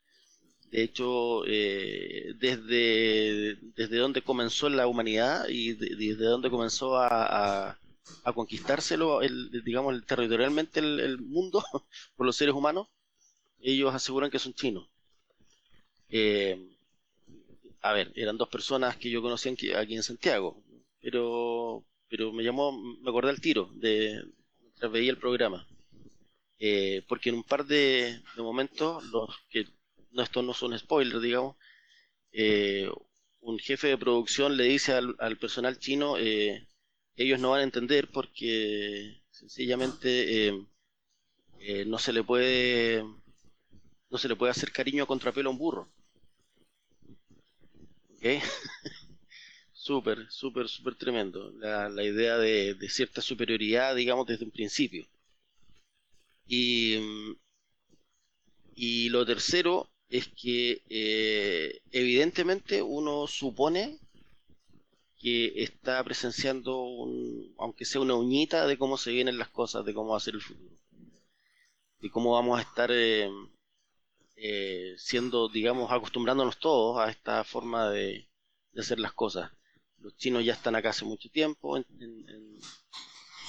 De 0.70 0.82
hecho, 0.82 1.44
eh, 1.46 2.34
desde, 2.38 3.56
desde 3.74 3.96
donde 3.96 4.22
comenzó 4.22 4.68
la 4.68 4.86
humanidad 4.86 5.48
y 5.48 5.72
desde 5.74 6.24
donde 6.26 6.50
comenzó 6.50 6.98
a, 6.98 7.78
a, 8.24 8.32
conquistárselo, 8.34 9.22
el, 9.22 9.50
digamos, 9.64 10.04
territorialmente 10.06 10.80
el, 10.80 11.18
mundo 11.18 11.64
por 12.16 12.26
los 12.26 12.36
seres 12.36 12.54
humanos, 12.54 12.88
ellos 13.60 13.94
aseguran 13.94 14.30
que 14.30 14.38
son 14.38 14.54
chinos. 14.54 14.88
Eh, 16.10 16.58
a 17.82 17.92
ver, 17.92 18.12
eran 18.14 18.36
dos 18.36 18.48
personas 18.48 18.96
que 18.96 19.10
yo 19.10 19.22
conocía 19.22 19.52
aquí 19.78 19.94
en 19.96 20.02
Santiago, 20.02 20.62
pero, 21.00 21.84
pero 22.08 22.32
me 22.32 22.42
llamó, 22.42 22.72
me 22.72 23.10
acordé 23.10 23.30
al 23.30 23.40
tiro 23.40 23.70
de 23.74 24.22
mientras 24.60 24.92
veía 24.92 25.10
el 25.10 25.18
programa. 25.18 25.66
Eh, 26.60 27.02
porque 27.08 27.30
en 27.30 27.36
un 27.36 27.44
par 27.44 27.64
de, 27.66 28.20
de 28.36 28.42
momentos 28.42 29.04
los 29.12 29.30
que 29.48 29.66
no, 30.12 30.22
esto 30.22 30.42
no 30.42 30.54
son 30.54 30.78
spoilers, 30.78 31.22
digamos, 31.22 31.56
eh, 32.32 32.88
un 33.40 33.58
jefe 33.58 33.88
de 33.88 33.98
producción 33.98 34.56
le 34.56 34.64
dice 34.64 34.92
al, 34.92 35.38
personal 35.38 35.78
chino, 35.78 36.18
eh, 36.18 36.66
ellos 37.16 37.40
no 37.40 37.50
van 37.50 37.60
a 37.60 37.64
entender 37.64 38.08
porque 38.10 39.22
sencillamente 39.30 40.48
eh, 41.60 41.84
no 41.86 41.98
se 41.98 42.12
le 42.12 42.22
puede 42.22 43.04
no 44.10 44.18
se 44.18 44.28
le 44.28 44.36
puede 44.36 44.50
hacer 44.52 44.72
cariño 44.72 45.04
a 45.04 45.06
contrapelo 45.06 45.50
a 45.50 45.52
un 45.52 45.58
burro. 45.58 45.88
¿Ok? 48.10 48.24
súper, 49.72 50.26
súper, 50.30 50.68
súper 50.68 50.94
tremendo. 50.96 51.50
La, 51.52 51.88
la 51.88 52.04
idea 52.04 52.36
de, 52.38 52.74
de, 52.74 52.88
cierta 52.88 53.20
superioridad, 53.22 53.94
digamos, 53.94 54.26
desde 54.26 54.44
un 54.44 54.50
principio. 54.50 55.06
Y, 56.46 56.96
y 58.74 59.08
lo 59.10 59.26
tercero 59.26 59.90
es 60.08 60.28
que 60.28 60.82
eh, 60.88 61.80
evidentemente 61.90 62.82
uno 62.82 63.26
supone 63.26 63.98
que 65.18 65.62
está 65.62 66.02
presenciando, 66.04 66.80
un, 66.82 67.54
aunque 67.58 67.84
sea 67.84 68.00
una 68.00 68.14
uñita, 68.14 68.66
de 68.66 68.78
cómo 68.78 68.96
se 68.96 69.12
vienen 69.12 69.38
las 69.38 69.50
cosas, 69.50 69.84
de 69.84 69.94
cómo 69.94 70.10
va 70.10 70.16
a 70.18 70.20
ser 70.20 70.34
el 70.34 70.42
futuro. 70.42 70.76
De 72.00 72.10
cómo 72.10 72.32
vamos 72.32 72.58
a 72.58 72.62
estar 72.62 72.90
eh, 72.92 73.28
eh, 74.36 74.94
siendo, 74.96 75.48
digamos, 75.48 75.90
acostumbrándonos 75.90 76.58
todos 76.58 76.98
a 76.98 77.10
esta 77.10 77.44
forma 77.44 77.90
de, 77.90 78.28
hacer 78.76 79.00
las 79.00 79.12
cosas. 79.12 79.50
Los 79.98 80.16
chinos 80.16 80.44
ya 80.44 80.52
están 80.52 80.76
acá 80.76 80.90
hace 80.90 81.04
mucho 81.04 81.28
tiempo, 81.30 81.76
en, 81.76 81.86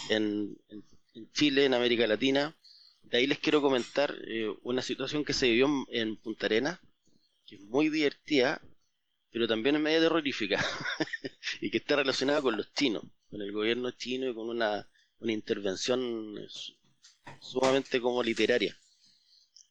en 0.10 1.32
Chile, 1.34 1.66
en 1.66 1.76
América 1.76 2.08
Latina, 2.08 2.58
de 3.04 3.18
ahí 3.18 3.28
les 3.28 3.40
quiero 3.40 3.62
comentar 3.62 4.16
eh, 4.28 4.54
una 4.64 4.82
situación 4.82 5.26
que 5.26 5.34
se 5.34 5.50
vivió 5.50 5.68
en, 5.90 6.16
Punta 6.18 6.46
Arena, 6.46 6.80
que 7.46 7.56
es 7.56 7.62
muy 7.62 7.90
divertida, 7.90 8.62
pero 9.32 9.48
también 9.48 9.76
es 9.76 9.82
medio 9.82 10.02
terrorífica, 10.02 10.64
y 11.62 11.72
que 11.72 11.78
está 11.78 11.96
relacionada 11.96 12.42
con 12.42 12.56
los 12.56 12.72
chinos, 12.74 13.04
con 13.30 13.42
el 13.42 13.52
gobierno 13.52 13.92
chino 13.92 14.30
y 14.30 14.36
con 14.36 14.50
una, 14.50 14.88
intervención 15.22 16.36
sumamente 17.42 18.00
como 18.00 18.24
literaria. 18.24 18.78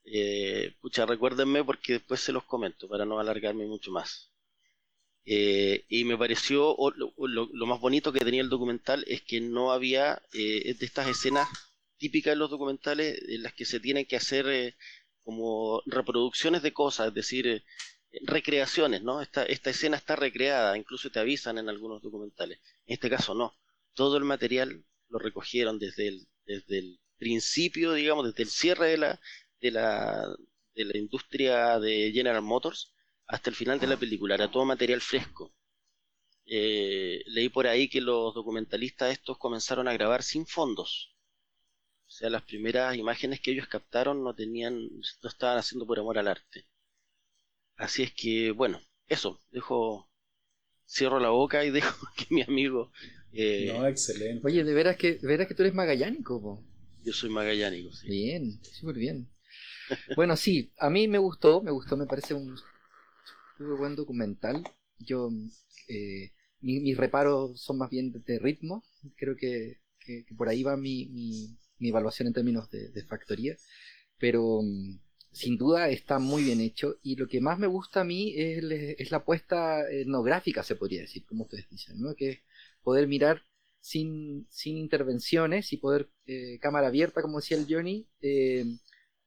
Eh, 0.04 0.74
pucha, 0.80 1.06
recuérdenme 1.06 1.64
porque 1.64 1.94
después 1.94 2.20
se 2.20 2.32
los 2.32 2.44
comento 2.44 2.88
para 2.88 3.04
no 3.04 3.18
alargarme 3.18 3.66
mucho 3.66 3.90
más. 3.90 4.30
Eh, 5.24 5.84
y 5.88 6.04
me 6.04 6.16
pareció, 6.16 6.76
lo, 6.94 7.66
más 7.66 7.80
bonito 7.80 8.12
que 8.12 8.24
tenía 8.24 8.40
el 8.42 8.48
documental 8.48 9.04
es 9.06 9.22
que 9.22 9.40
no 9.40 9.72
había 9.72 10.22
de 10.32 10.76
estas 10.80 11.08
escenas 11.08 11.48
típica 11.98 12.32
en 12.32 12.38
los 12.38 12.50
documentales 12.50 13.20
en 13.28 13.42
las 13.42 13.54
que 13.54 13.64
se 13.64 13.80
tienen 13.80 14.06
que 14.06 14.16
hacer 14.16 14.48
eh, 14.48 14.76
como 15.22 15.82
reproducciones 15.86 16.62
de 16.62 16.72
cosas, 16.72 17.08
es 17.08 17.14
decir, 17.14 17.46
eh, 17.46 17.64
recreaciones, 18.22 19.02
¿no? 19.02 19.20
Esta, 19.20 19.44
esta 19.44 19.70
escena 19.70 19.96
está 19.96 20.16
recreada, 20.16 20.76
incluso 20.78 21.10
te 21.10 21.20
avisan 21.20 21.58
en 21.58 21.68
algunos 21.68 22.02
documentales. 22.02 22.60
En 22.86 22.94
este 22.94 23.10
caso 23.10 23.34
no. 23.34 23.54
Todo 23.94 24.16
el 24.16 24.24
material 24.24 24.84
lo 25.08 25.18
recogieron 25.18 25.78
desde 25.78 26.08
el, 26.08 26.28
desde 26.46 26.78
el 26.78 27.00
principio, 27.18 27.92
digamos, 27.92 28.26
desde 28.26 28.44
el 28.44 28.48
cierre 28.48 28.88
de 28.90 28.98
la, 28.98 29.20
de 29.60 29.70
la, 29.70 30.36
de 30.74 30.84
la 30.84 30.96
industria 30.96 31.78
de 31.78 32.12
General 32.12 32.42
Motors 32.42 32.94
hasta 33.26 33.50
el 33.50 33.56
final 33.56 33.78
de 33.80 33.88
la 33.88 33.96
película. 33.98 34.34
Era 34.34 34.50
todo 34.50 34.64
material 34.64 35.00
fresco. 35.00 35.54
Eh, 36.46 37.22
leí 37.26 37.50
por 37.50 37.66
ahí 37.66 37.88
que 37.88 38.00
los 38.00 38.34
documentalistas 38.34 39.12
estos 39.12 39.36
comenzaron 39.36 39.86
a 39.86 39.92
grabar 39.92 40.22
sin 40.22 40.46
fondos. 40.46 41.14
O 42.08 42.10
sea, 42.10 42.30
las 42.30 42.42
primeras 42.42 42.96
imágenes 42.96 43.38
que 43.40 43.50
ellos 43.50 43.68
captaron 43.68 44.24
no 44.24 44.34
tenían, 44.34 44.88
no 44.88 45.28
estaban 45.28 45.58
haciendo 45.58 45.86
por 45.86 45.98
amor 45.98 46.18
al 46.18 46.28
arte. 46.28 46.66
Así 47.76 48.02
es 48.02 48.14
que, 48.14 48.50
bueno, 48.50 48.80
eso, 49.06 49.42
dejo, 49.50 50.10
cierro 50.86 51.20
la 51.20 51.28
boca 51.28 51.64
y 51.66 51.70
dejo 51.70 52.06
que 52.16 52.34
mi 52.34 52.42
amigo... 52.42 52.90
Eh, 53.32 53.74
no, 53.76 53.86
excelente. 53.86 54.46
Oye, 54.46 54.64
de 54.64 54.72
veras 54.72 54.96
que, 54.96 55.16
de 55.16 55.28
veras 55.28 55.46
que 55.46 55.54
tú 55.54 55.62
eres 55.62 55.74
magallánico, 55.74 56.40
po? 56.40 56.64
Yo 57.04 57.12
soy 57.12 57.28
magallánico, 57.28 57.92
sí. 57.92 58.08
Bien, 58.08 58.58
súper 58.62 58.96
bien. 58.96 59.28
bueno, 60.16 60.34
sí, 60.34 60.72
a 60.78 60.88
mí 60.88 61.08
me 61.08 61.18
gustó, 61.18 61.62
me 61.62 61.70
gustó, 61.70 61.98
me 61.98 62.06
parece 62.06 62.32
un 62.32 62.56
muy 63.58 63.76
buen 63.76 63.96
documental. 63.96 64.64
Yo, 64.98 65.30
eh, 65.88 66.32
mis 66.60 66.96
reparos 66.96 67.60
son 67.60 67.76
más 67.76 67.90
bien 67.90 68.12
de, 68.12 68.38
ritmo, 68.38 68.82
creo 69.16 69.36
que, 69.36 69.82
que, 70.00 70.24
por 70.36 70.48
ahí 70.48 70.62
va 70.62 70.76
mi, 70.76 71.06
mi 71.10 71.58
evaluación 71.80 72.28
en 72.28 72.34
términos 72.34 72.70
de, 72.70 73.02
factoría, 73.04 73.56
pero 74.18 74.60
mm, 74.62 74.98
sin 75.32 75.56
duda 75.56 75.88
está 75.88 76.18
muy 76.18 76.44
bien 76.44 76.60
hecho 76.60 76.96
y 77.02 77.16
lo 77.16 77.28
que 77.28 77.40
más 77.40 77.58
me 77.58 77.66
gusta 77.66 78.00
a 78.00 78.04
mí 78.04 78.34
es, 78.36 79.10
la 79.10 79.18
apuesta 79.18 79.88
etnográfica, 79.90 80.62
se 80.62 80.76
podría 80.76 81.02
decir, 81.02 81.24
como 81.26 81.44
ustedes 81.44 81.68
dicen, 81.70 82.00
¿no? 82.00 82.14
que 82.14 82.30
es 82.30 82.38
poder 82.82 83.06
mirar 83.06 83.44
sin, 83.80 84.46
sin 84.50 84.76
intervenciones 84.76 85.72
y 85.72 85.76
poder, 85.76 86.10
eh, 86.26 86.58
cámara 86.60 86.88
abierta, 86.88 87.22
como 87.22 87.38
decía 87.38 87.56
el 87.56 87.66
Johnny, 87.68 88.06
eh, 88.20 88.64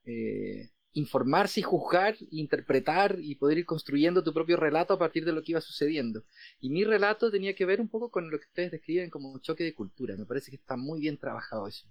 eh, 0.06 0.70
informarse 0.94 1.62
y 1.62 1.64
juzgar, 1.64 2.16
interpretar 2.32 3.18
y 3.22 3.36
poder 3.36 3.60
ir 3.60 3.66
construyendo 3.66 4.24
tu 4.24 4.34
propio 4.34 4.58
relato 4.58 4.94
a 4.94 5.00
partir 5.00 5.24
de 5.24 5.32
lo 5.32 5.42
que 5.42 5.54
iba 5.54 5.62
sucediendo. 5.62 6.26
Y 6.60 6.70
mi 6.70 6.84
relato 6.84 7.32
tenía 7.32 7.56
que 7.56 7.66
ver 7.66 7.80
un 7.80 7.88
poco 7.88 8.12
con 8.12 8.30
lo 8.30 8.38
que 8.40 8.48
ustedes 8.48 8.72
describen 8.72 9.10
como 9.10 9.32
un 9.32 9.42
choque 9.42 9.64
de 9.64 9.74
cultura. 9.74 10.18
Me 10.18 10.26
parece 10.26 10.52
que 10.52 10.58
está 10.58 10.76
muy 10.76 11.00
bien 11.00 11.18
trabajado 11.18 11.68
eso 11.68 11.88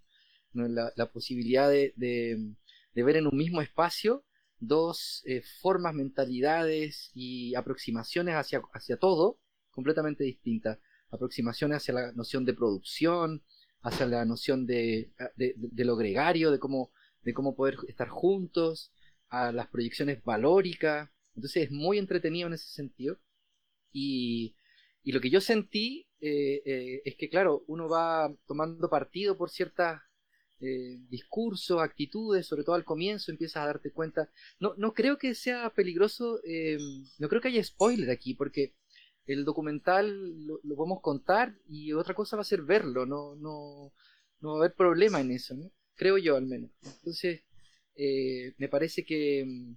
la, 0.53 1.13
posibilidad 1.13 1.69
de, 1.69 1.93
ver 2.95 3.17
en 3.17 3.27
un 3.27 3.37
mismo 3.37 3.61
espacio 3.61 4.25
dos 4.59 5.23
eh, 5.25 5.43
formas, 5.61 5.95
mentalidades 5.95 7.11
y 7.15 7.55
aproximaciones 7.55 8.35
hacia, 8.35 8.63
hacia 8.75 8.99
todo 8.99 9.39
completamente 9.71 10.25
distintas. 10.25 10.79
Aproximaciones 11.11 11.79
hacia 11.79 11.95
la 11.95 12.13
noción 12.13 12.45
de 12.45 12.55
producción, 12.55 13.43
hacia 13.83 14.07
la 14.07 14.25
noción 14.25 14.67
de, 14.67 15.13
de, 15.37 15.85
lo 15.85 15.97
gregario, 15.97 16.51
de 16.51 16.59
cómo, 16.59 16.93
de 17.23 17.33
cómo 17.33 17.57
poder 17.57 17.77
estar 17.89 18.09
juntos, 18.09 18.93
a 19.29 19.53
las 19.53 19.69
proyecciones 19.69 20.23
valóricas. 20.23 21.09
Entonces 21.35 21.65
es 21.65 21.71
muy 21.71 21.99
entretenido 21.99 22.49
en 22.49 22.55
ese 22.55 22.69
sentido. 22.69 23.19
Y, 23.93 24.55
y 25.03 25.13
lo 25.13 25.21
que 25.21 25.31
yo 25.31 25.41
sentí 25.41 26.07
eh, 26.21 26.63
eh, 26.65 27.03
es 27.05 27.17
que, 27.17 27.29
claro, 27.31 27.65
uno 27.67 27.89
va 27.89 28.33
tomando 28.47 28.91
partido 28.91 29.37
por 29.39 29.51
ciertas 29.51 30.03
eh, 30.61 30.99
discursos, 31.09 31.81
actitudes, 31.81 32.47
sobre 32.47 32.65
todo 32.65 32.75
al 32.75 32.85
comienzo 32.85 33.31
empiezas 33.31 33.63
a 33.63 33.67
darte 33.67 33.91
cuenta. 33.93 34.31
No, 34.59 34.75
no 34.77 34.93
creo 34.93 35.19
que 35.19 35.35
sea 35.35 35.71
peligroso, 35.71 36.41
eh, 36.45 36.79
no 37.19 37.29
creo 37.29 37.41
que 37.41 37.49
haya 37.49 37.65
spoiler 37.65 38.11
aquí, 38.11 38.35
porque 38.35 38.75
el 39.27 39.45
documental 39.45 40.47
lo, 40.47 40.61
podemos 40.77 41.01
contar 41.01 41.57
y 41.69 41.93
otra 41.93 42.15
cosa 42.15 42.37
va 42.37 42.43
a 42.43 42.45
ser 42.45 42.63
verlo, 42.63 43.07
no, 43.07 43.37
no, 43.37 43.93
no 44.41 44.49
va 44.51 44.55
a 44.55 44.59
haber 44.59 44.75
problema 44.75 45.21
en 45.21 45.31
eso, 45.31 45.55
creo 45.95 46.19
yo 46.19 46.37
al 46.37 46.47
menos. 46.47 46.71
Entonces, 46.83 47.43
eh, 47.95 48.55
me 48.59 48.69
parece 48.69 49.05
que 49.05 49.45
mm, 49.47 49.77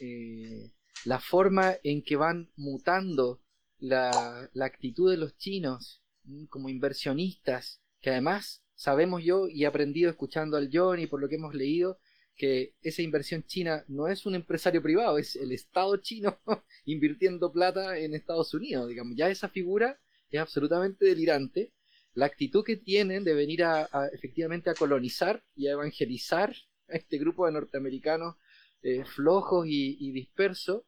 eh, 0.00 0.72
la 1.04 1.20
forma 1.20 1.76
en 1.82 2.02
que 2.02 2.16
van 2.16 2.50
mutando 2.56 3.40
la, 3.78 4.50
la 4.52 4.66
actitud 4.66 5.10
de 5.10 5.16
los 5.16 5.36
chinos 5.36 6.02
como 6.48 6.68
inversionistas, 6.68 7.80
que 8.00 8.10
además 8.10 8.62
sabemos 8.80 9.22
yo 9.22 9.46
y 9.46 9.64
he 9.64 9.66
aprendido 9.66 10.08
escuchando 10.08 10.56
al 10.56 10.70
John 10.72 10.98
y 11.00 11.06
por 11.06 11.20
lo 11.20 11.28
que 11.28 11.34
hemos 11.34 11.54
leído, 11.54 11.98
que 12.34 12.72
esa 12.80 13.02
inversión 13.02 13.44
china 13.44 13.84
no 13.88 14.08
es 14.08 14.24
un 14.24 14.34
empresario 14.34 14.80
privado, 14.82 15.18
es 15.18 15.36
el 15.36 15.52
Estado 15.52 15.98
chino 15.98 16.38
invirtiendo 16.86 17.52
plata 17.52 17.98
en 17.98 18.14
Estados 18.14 18.54
Unidos. 18.54 18.88
Digamos, 18.88 19.14
ya 19.18 19.28
esa 19.28 19.50
figura 19.50 20.00
es 20.30 20.40
absolutamente 20.40 21.04
delirante. 21.04 21.74
La 22.14 22.24
actitud 22.24 22.64
que 22.64 22.76
tienen 22.76 23.22
de 23.22 23.34
venir 23.34 23.64
a, 23.64 23.86
efectivamente 24.14 24.70
a 24.70 24.74
colonizar 24.74 25.44
y 25.54 25.68
a 25.68 25.72
evangelizar 25.72 26.56
a 26.88 26.96
este 26.96 27.18
grupo 27.18 27.44
de 27.44 27.52
norteamericanos 27.52 28.36
eh, 28.80 29.04
flojos 29.04 29.66
y, 29.68 30.10
dispersos. 30.10 30.84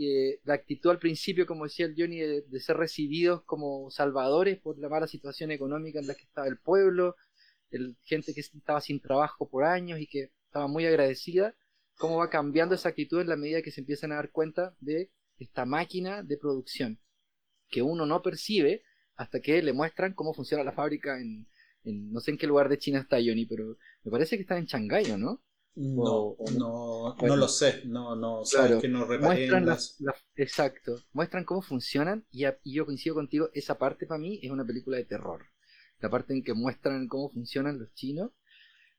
Eh, 0.00 0.40
la 0.44 0.54
actitud 0.54 0.90
al 0.90 1.00
principio, 1.00 1.44
como 1.44 1.64
decía 1.64 1.86
el 1.86 1.94
Johnny, 1.96 2.18
de, 2.20 2.60
ser 2.60 2.76
recibidos 2.76 3.42
como 3.44 3.90
salvadores 3.90 4.58
por 4.58 4.78
la 4.78 4.88
mala 4.88 5.08
situación 5.08 5.50
económica 5.50 5.98
en 5.98 6.06
la 6.06 6.14
que 6.14 6.22
estaba 6.22 6.46
el 6.46 6.58
pueblo, 6.58 7.16
el, 7.70 7.96
gente 8.02 8.32
que 8.32 8.40
estaba 8.40 8.80
sin 8.80 9.00
trabajo 9.00 9.48
por 9.48 9.64
años 9.64 9.98
y 10.00 10.06
que 10.06 10.30
estaba 10.46 10.68
muy 10.68 10.86
agradecida, 10.86 11.56
cómo 11.96 12.18
va 12.18 12.30
cambiando 12.30 12.76
esa 12.76 12.90
actitud 12.90 13.20
en 13.20 13.28
la 13.28 13.36
medida 13.36 13.60
que 13.60 13.72
se 13.72 13.80
empiezan 13.80 14.12
a 14.12 14.16
dar 14.16 14.30
cuenta 14.30 14.76
de 14.80 15.10
esta 15.38 15.64
máquina 15.66 16.22
de 16.22 16.36
producción 16.38 17.00
que 17.68 17.82
uno 17.82 18.06
no 18.06 18.22
percibe 18.22 18.82
hasta 19.16 19.40
que 19.40 19.62
le 19.62 19.72
muestran 19.72 20.14
cómo 20.14 20.32
funciona 20.32 20.64
la 20.64 20.72
fábrica 20.72 21.20
en, 21.20 21.48
no 21.84 22.20
sé 22.20 22.30
en 22.30 22.38
qué 22.38 22.46
lugar 22.46 22.68
de 22.68 22.78
China 22.78 23.00
está 23.00 23.16
Johnny, 23.16 23.46
pero 23.46 23.76
me 24.04 24.10
parece 24.12 24.36
que 24.36 24.42
está 24.42 24.56
en 24.58 24.66
Shanghái, 24.66 25.16
¿no? 25.18 25.42
No, 25.80 26.36
no, 26.58 27.14
no 27.14 27.36
lo 27.36 27.46
sé, 27.46 27.82
no, 27.84 28.16
no, 28.16 28.44
sabes 28.44 28.82
que 28.82 28.88
no 28.88 29.06
muestran 29.06 29.64
las, 29.64 29.96
Exacto, 30.34 30.98
muestran 31.12 31.44
cómo 31.44 31.62
funcionan 31.62 32.26
y, 32.32 32.46
y, 32.64 32.74
yo 32.74 32.84
coincido 32.84 33.14
contigo, 33.14 33.48
esa 33.54 33.78
parte 33.78 34.04
para 34.04 34.18
mí 34.18 34.40
es 34.42 34.50
una 34.50 34.66
película 34.66 34.96
de 34.96 35.04
terror. 35.04 35.46
La 36.00 36.10
parte 36.10 36.32
en 36.32 36.42
que 36.42 36.52
muestran 36.52 37.06
cómo 37.06 37.30
funcionan 37.30 37.78
los 37.78 37.94
chinos 37.94 38.32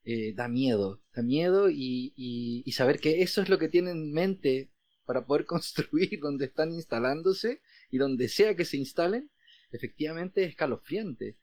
eh, 0.05 0.33
da 0.33 0.47
miedo, 0.47 1.01
da 1.13 1.21
miedo 1.21 1.69
y, 1.69 2.13
y, 2.15 2.71
saber 2.71 2.99
que 3.01 3.23
eso 3.23 3.41
es 3.41 3.49
lo 3.49 3.59
que 3.59 3.67
tienen 3.67 3.97
en 3.97 4.13
mente 4.13 4.71
para 5.05 5.25
poder 5.25 5.45
construir 5.47 6.19
donde 6.21 6.45
están 6.45 6.71
instalándose 6.71 7.61
y 7.91 7.97
donde 7.97 8.29
sea 8.29 8.55
que 8.55 8.63
se 8.63 8.77
instalen, 8.77 9.29
efectivamente 9.71 10.43
es 10.43 10.51
escalofriante. 10.51 11.37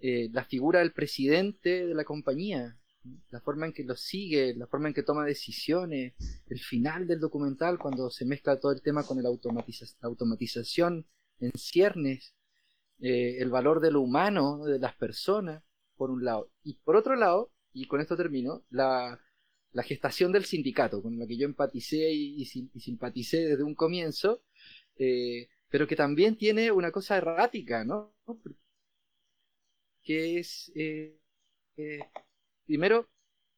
Eh, 0.00 0.28
la 0.32 0.44
figura 0.44 0.80
del 0.80 0.92
presidente 0.92 1.86
de 1.86 1.94
la 1.94 2.04
compañía, 2.04 2.76
la 3.30 3.40
forma 3.40 3.66
en 3.66 3.72
que 3.72 3.84
lo 3.84 3.96
sigue, 3.96 4.54
la 4.54 4.66
forma 4.66 4.88
en 4.88 4.94
que 4.94 5.02
toma 5.02 5.24
decisiones, 5.24 6.14
el 6.48 6.60
final 6.60 7.06
del 7.06 7.20
documental 7.20 7.78
cuando 7.78 8.10
se 8.10 8.24
mezcla 8.24 8.58
todo 8.58 8.72
el 8.72 8.82
tema 8.82 9.04
con 9.04 9.22
la 9.22 9.28
automatización 10.02 11.06
en 11.40 11.52
ciernes, 11.56 12.34
eh, 13.00 13.38
el 13.40 13.50
valor 13.50 13.80
de 13.80 13.90
lo 13.90 14.00
humano, 14.00 14.64
de 14.64 14.78
las 14.78 14.94
personas, 14.94 15.62
por 15.96 16.10
un 16.10 16.24
lado. 16.24 16.50
Y 16.62 16.74
por 16.74 16.96
otro 16.96 17.16
lado, 17.16 17.52
y 17.72 17.86
con 17.86 18.00
esto 18.00 18.16
termino, 18.16 18.64
la, 18.70 19.20
gestación 19.84 20.32
del 20.32 20.44
sindicato, 20.44 21.02
con 21.02 21.18
la 21.18 21.26
que 21.26 21.36
yo 21.36 21.46
empaticé 21.46 22.12
y, 22.12 22.44
simpaticé 22.46 23.44
desde 23.48 23.64
un 23.64 23.74
comienzo, 23.74 24.42
eh, 24.96 25.48
pero 25.68 25.86
que 25.88 25.96
también 25.96 26.36
tiene 26.36 26.70
una 26.70 26.92
cosa 26.92 27.16
errática, 27.16 27.84
¿no? 27.84 28.14
Que 30.02 30.38
es, 30.38 30.70
eh, 30.76 31.18
eh, 31.76 32.00
primero, 32.66 33.08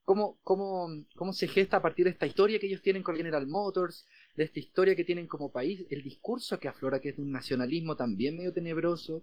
cómo, 0.04 0.38
cómo, 0.42 0.88
cómo 1.16 1.32
se 1.32 1.48
gesta 1.48 1.78
a 1.78 1.82
partir 1.82 2.04
de 2.04 2.12
esta 2.12 2.26
historia 2.26 2.58
que 2.58 2.66
ellos 2.66 2.82
tienen 2.82 3.02
con 3.02 3.16
General 3.16 3.46
Motors, 3.46 4.06
de 4.36 4.44
esta 4.44 4.60
historia 4.60 4.94
que 4.96 5.04
tienen 5.04 5.26
como 5.26 5.50
país, 5.50 5.84
el 5.90 6.02
discurso 6.02 6.58
que 6.60 6.68
aflora, 6.68 7.00
que 7.00 7.10
es 7.10 7.16
de 7.16 7.22
un 7.22 7.32
nacionalismo 7.32 7.96
también 7.96 8.36
medio 8.36 8.52
tenebroso, 8.52 9.22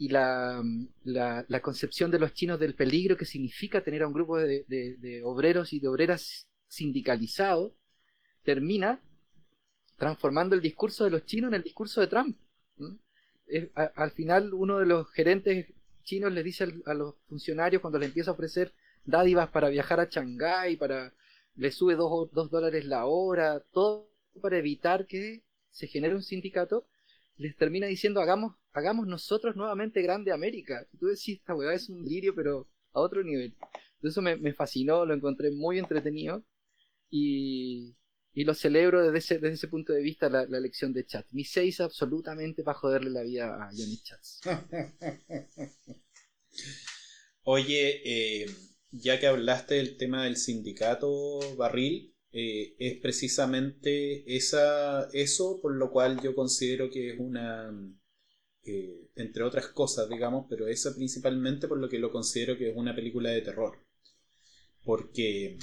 y 0.00 0.08
la, 0.08 0.62
la, 1.04 1.60
concepción 1.60 2.10
de 2.10 2.18
los 2.18 2.32
chinos 2.32 2.58
del 2.58 2.74
peligro 2.74 3.16
que 3.16 3.26
significa 3.26 3.84
tener 3.84 4.02
a 4.02 4.06
un 4.06 4.14
grupo 4.14 4.38
de, 4.38 5.20
obreros 5.24 5.72
y 5.72 5.78
de 5.78 5.88
obreras 5.88 6.48
sindicalizados, 6.68 7.72
termina 8.42 9.00
transformando 9.96 10.54
el 10.54 10.62
discurso 10.62 11.04
de 11.04 11.10
los 11.10 11.26
chinos 11.26 11.50
en 11.50 11.56
el 11.56 11.62
discurso 11.62 12.00
de 12.00 12.06
Trump. 12.06 12.36
al 13.74 14.10
final 14.12 14.54
uno 14.54 14.78
de 14.78 14.86
los 14.86 15.10
gerentes 15.12 15.66
chinos 16.10 16.32
le 16.32 16.42
dice 16.42 16.64
a 16.86 16.94
los 16.94 17.14
funcionarios 17.28 17.80
cuando 17.80 18.00
les 18.00 18.08
empieza 18.08 18.32
a 18.32 18.34
ofrecer 18.34 18.74
dádivas 19.04 19.48
para 19.50 19.68
viajar 19.68 20.00
a 20.00 20.08
Shanghái, 20.10 20.76
para 20.76 21.14
le 21.54 21.70
sube 21.70 21.94
dos, 21.94 22.32
dos 22.32 22.50
dólares 22.50 22.84
la 22.84 23.06
hora, 23.06 23.60
todo 23.70 24.10
para 24.42 24.58
evitar 24.58 25.06
que 25.06 25.44
se 25.70 25.86
genere 25.86 26.16
un 26.16 26.24
sindicato, 26.24 26.84
les 27.36 27.56
termina 27.56 27.86
diciendo 27.86 28.20
hagamos 28.20 28.56
hagamos 28.72 29.06
nosotros 29.06 29.54
nuevamente 29.54 30.02
grande 30.02 30.32
América. 30.32 30.84
Y 30.92 30.98
tú 30.98 31.06
decís, 31.06 31.38
esta 31.38 31.54
weá 31.54 31.74
es 31.74 31.88
un 31.88 32.04
lirio, 32.04 32.34
pero 32.34 32.66
a 32.92 33.00
otro 33.00 33.22
nivel. 33.22 33.54
Eso 34.02 34.20
me, 34.20 34.36
me 34.36 34.52
fascinó, 34.52 35.04
lo 35.06 35.14
encontré 35.14 35.52
muy 35.52 35.78
entretenido 35.78 36.44
y, 37.08 37.94
y 38.32 38.44
lo 38.44 38.54
celebro 38.54 39.02
desde 39.04 39.18
ese, 39.18 39.34
desde 39.34 39.54
ese 39.54 39.68
punto 39.68 39.92
de 39.92 40.02
vista 40.02 40.28
la, 40.28 40.46
la 40.46 40.58
elección 40.58 40.92
de 40.92 41.04
Chat. 41.04 41.26
Mi 41.32 41.44
6 41.44 41.80
absolutamente 41.80 42.62
para 42.62 42.78
joderle 42.78 43.10
la 43.10 43.22
vida 43.22 43.54
a 43.54 43.70
Johnny 43.76 43.98
Chats. 44.02 44.40
Oye, 47.42 48.02
eh, 48.04 48.46
ya 48.92 49.18
que 49.18 49.26
hablaste 49.26 49.76
del 49.76 49.96
tema 49.96 50.24
del 50.24 50.36
sindicato 50.36 51.56
barril, 51.56 52.14
eh, 52.32 52.76
es 52.78 53.00
precisamente 53.00 54.36
esa, 54.36 55.08
eso 55.12 55.60
por 55.60 55.74
lo 55.74 55.90
cual 55.90 56.20
yo 56.22 56.34
considero 56.34 56.90
que 56.90 57.10
es 57.10 57.18
una, 57.18 57.72
eh, 58.64 59.10
entre 59.16 59.42
otras 59.42 59.68
cosas, 59.68 60.08
digamos, 60.08 60.46
pero 60.48 60.68
esa 60.68 60.94
principalmente 60.94 61.66
por 61.66 61.78
lo 61.78 61.88
que 61.88 61.98
lo 61.98 62.12
considero 62.12 62.56
que 62.56 62.70
es 62.70 62.76
una 62.76 62.94
película 62.94 63.30
de 63.30 63.42
terror. 63.42 63.78
Porque, 64.84 65.58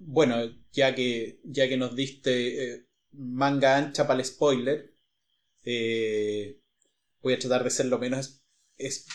bueno, 0.00 0.36
ya 0.72 0.94
que, 0.94 1.40
ya 1.44 1.68
que 1.68 1.76
nos 1.76 1.94
diste 1.94 2.74
eh, 2.74 2.86
manga 3.12 3.76
ancha 3.76 4.06
para 4.06 4.20
el 4.20 4.26
spoiler, 4.26 4.94
voy 7.22 7.34
a 7.34 7.38
tratar 7.38 7.64
de 7.64 7.70
ser 7.70 7.86
lo 7.86 7.98
menos... 7.98 8.42
Es, 8.76 9.06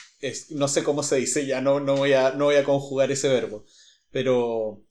no 0.51 0.67
sé 0.67 0.83
cómo 0.83 1.03
se 1.03 1.17
dice, 1.17 1.45
ya 1.45 1.61
no, 1.61 1.79
no, 1.79 1.97
voy, 1.97 2.13
a, 2.13 2.31
no 2.31 2.45
voy 2.45 2.55
a 2.55 2.63
conjugar 2.63 3.11
ese 3.11 3.29
verbo, 3.29 3.65
pero 4.11 4.85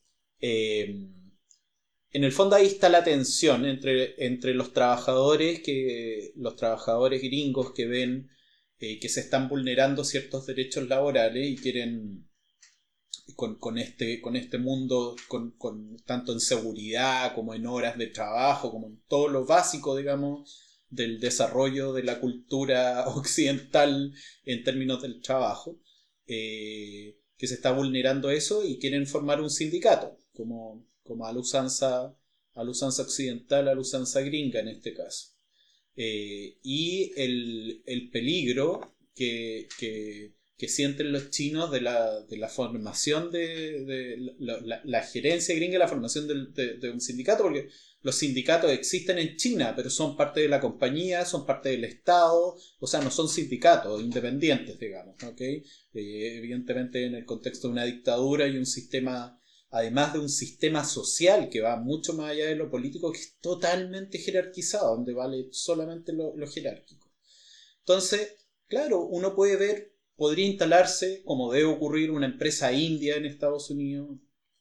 en 2.15 2.23
el 2.23 2.31
fondo 2.31 2.55
ahí 2.55 2.67
está 2.67 2.87
la 2.87 3.03
tensión 3.03 3.65
entre, 3.65 4.25
entre 4.25 4.53
los 4.53 4.71
trabajadores 4.73 5.61
que 5.61 6.31
los 6.37 6.55
trabajadores 6.55 7.21
gringos 7.21 7.73
que 7.73 7.87
ven 7.87 8.29
eh, 8.79 8.99
que 8.99 9.09
se 9.09 9.21
están 9.21 9.49
vulnerando 9.49 10.03
ciertos 10.03 10.45
derechos 10.45 10.87
laborales 10.87 11.47
y 11.47 11.57
quieren 11.57 12.27
con, 13.35 13.77
este, 13.77 14.21
con 14.21 14.35
este 14.35 14.57
mundo 14.57 15.15
con, 15.27 15.97
tanto 16.05 16.31
en 16.31 16.39
seguridad 16.39 17.33
como 17.33 17.53
en 17.53 17.65
horas 17.65 17.97
de 17.97 18.07
trabajo 18.07 18.71
como 18.71 18.87
en 18.87 19.01
todo 19.07 19.27
lo 19.29 19.45
básico 19.45 19.95
digamos 19.95 20.61
del 20.89 21.19
desarrollo 21.19 21.93
de 21.93 22.03
la 22.03 22.19
cultura 22.19 23.07
occidental 23.15 24.13
en 24.43 24.63
términos 24.63 25.01
del 25.01 25.21
trabajo 25.21 25.79
eh, 26.27 27.17
que 27.37 27.47
se 27.47 27.55
está 27.55 27.71
vulnerando 27.71 28.29
eso 28.29 28.63
y 28.63 28.79
quieren 28.79 29.07
formar 29.07 29.41
un 29.41 29.49
sindicato 29.49 30.17
como 30.33 30.85
como 31.05 31.27
a 31.27 31.31
la 31.31 31.39
usanza, 31.39 32.17
occidental, 32.55 33.67
a 33.67 33.75
la 33.75 33.79
usanza 33.79 34.21
gringa 34.21 34.59
en 34.59 34.69
este 34.69 34.93
caso. 34.93 35.33
Eh, 35.95 36.57
y 36.63 37.13
el, 37.15 38.09
peligro 38.11 38.95
que, 39.13 39.67
sienten 40.59 41.11
los 41.11 41.29
chinos 41.29 41.71
de 41.71 41.81
la, 41.81 42.21
de 42.21 42.37
la 42.37 42.47
formación 42.49 43.31
de, 43.31 44.33
la, 44.39 45.03
gerencia 45.03 45.55
gringa, 45.55 45.77
la 45.77 45.87
formación 45.87 46.27
de, 46.27 46.89
un 46.89 47.01
sindicato, 47.01 47.43
porque 47.43 47.67
los 48.01 48.15
sindicatos 48.15 48.71
existen 48.71 49.17
en 49.17 49.35
China, 49.35 49.73
pero 49.75 49.89
son 49.89 50.15
parte 50.15 50.41
de 50.41 50.49
la 50.49 50.61
compañía, 50.61 51.25
son 51.25 51.45
parte 51.45 51.69
del 51.69 51.83
Estado, 51.83 52.55
o 52.79 52.87
sea, 52.87 53.01
no 53.01 53.11
son 53.11 53.27
sindicatos 53.27 54.01
independientes, 54.01 54.79
digamos, 54.79 55.15
eh, 55.39 55.63
evidentemente 55.93 57.05
en 57.05 57.15
el 57.15 57.25
contexto 57.25 57.67
de 57.67 57.73
una 57.73 57.85
dictadura 57.85 58.47
y 58.47 58.57
un 58.57 58.65
sistema 58.65 59.39
además 59.75 60.13
de 60.13 60.19
un 60.19 60.29
sistema 60.29 60.85
social 60.85 61.49
que 61.49 61.59
va 61.59 61.75
mucho 61.75 62.13
más 62.13 62.31
allá 62.31 62.45
de 62.45 62.55
lo 62.55 62.71
político, 62.71 63.11
que 63.11 63.19
es 63.19 63.37
totalmente 63.41 64.19
jerarquizado, 64.19 64.95
donde 64.95 65.13
vale 65.13 65.49
solamente 65.51 66.13
lo, 66.13 66.33
jerárquico. 66.47 67.11
Entonces, 67.79 68.37
claro, 68.67 69.01
uno 69.05 69.35
puede 69.35 69.57
ver, 69.57 69.94
podría 70.15 70.47
instalarse, 70.47 71.23
como 71.25 71.51
debe 71.51 71.65
ocurrir, 71.65 72.11
una 72.11 72.25
empresa 72.25 72.71
india 72.71 73.15
en 73.15 73.25
Estados 73.25 73.69
Unidos, 73.69 74.17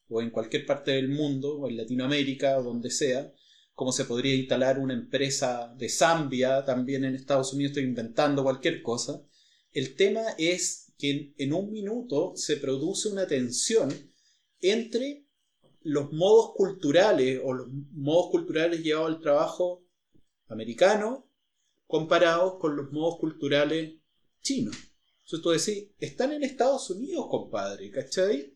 o 0.08 0.20
en 0.20 0.30
cualquier 0.30 0.66
parte 0.66 0.92
del 0.92 1.08
mundo, 1.08 1.58
o 1.58 1.68
en 1.68 1.76
Latinoamérica, 1.76 2.58
o 2.58 2.62
donde 2.62 2.90
sea, 2.90 3.32
como 3.74 3.92
se 3.92 4.04
podría 4.04 4.34
instalar 4.34 4.78
una 4.78 4.94
empresa 4.94 5.74
de 5.76 5.88
Zambia 5.88 6.64
también 6.64 7.04
en 7.04 7.14
Estados 7.14 7.52
Unidos, 7.52 7.70
estoy 7.70 7.84
inventando 7.84 8.42
cualquier 8.42 8.82
cosa. 8.82 9.24
El 9.72 9.96
tema 9.96 10.22
es 10.38 10.92
que 10.96 11.34
en 11.36 11.52
un 11.52 11.72
minuto 11.72 12.34
se 12.36 12.56
produce 12.56 13.08
una 13.08 13.26
tensión 13.26 13.92
entre 14.60 15.26
los 15.82 16.12
modos 16.12 16.52
culturales 16.54 17.40
o 17.44 17.52
los 17.52 17.68
modos 17.92 18.30
culturales 18.30 18.82
llevados 18.82 19.14
al 19.14 19.20
trabajo 19.20 19.84
americano 20.46 21.28
comparados 21.86 22.54
con 22.60 22.76
los 22.76 22.92
modos 22.92 23.18
culturales 23.18 23.96
chinos. 24.40 24.93
Entonces 25.24 25.42
tú 25.42 25.50
decís, 25.50 25.90
están 25.98 26.32
en 26.32 26.44
Estados 26.44 26.90
Unidos, 26.90 27.26
compadre, 27.30 27.90
¿cachai? 27.90 28.54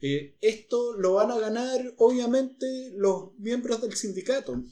Eh, 0.00 0.36
esto 0.40 0.94
lo 0.94 1.14
van 1.14 1.30
a 1.30 1.38
ganar 1.38 1.94
obviamente 1.98 2.66
los 2.94 3.34
miembros 3.38 3.82
del 3.82 3.94
sindicato. 3.94 4.64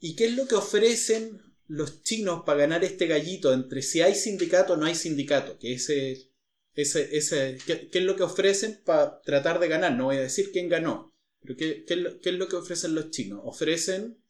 ¿Y 0.00 0.16
qué 0.16 0.26
es 0.26 0.32
lo 0.34 0.48
que 0.48 0.56
ofrecen 0.56 1.40
los 1.68 2.02
chinos 2.02 2.42
para 2.44 2.60
ganar 2.60 2.82
este 2.82 3.06
gallito 3.06 3.52
entre 3.52 3.82
si 3.82 4.00
hay 4.00 4.16
sindicato 4.16 4.72
o 4.72 4.76
no 4.76 4.86
hay 4.86 4.96
sindicato? 4.96 5.58
Que 5.58 5.74
ese, 5.74 6.32
ese, 6.74 7.58
¿qué, 7.64 7.88
es 7.92 8.02
lo 8.02 8.16
que 8.16 8.24
ofrecen 8.24 8.80
para 8.84 9.20
tratar 9.22 9.60
de 9.60 9.68
ganar? 9.68 9.92
No 9.92 10.06
voy 10.06 10.16
a 10.16 10.22
decir 10.22 10.50
quién 10.50 10.68
ganó, 10.68 11.14
pero 11.40 11.56
¿qué, 11.56 11.84
qué, 11.84 11.94
es, 11.94 12.34
lo, 12.34 12.48
que 12.48 12.56
ofrecen 12.56 12.96
los 12.96 13.10
chinos? 13.10 13.40
Ofrecen 13.44 14.20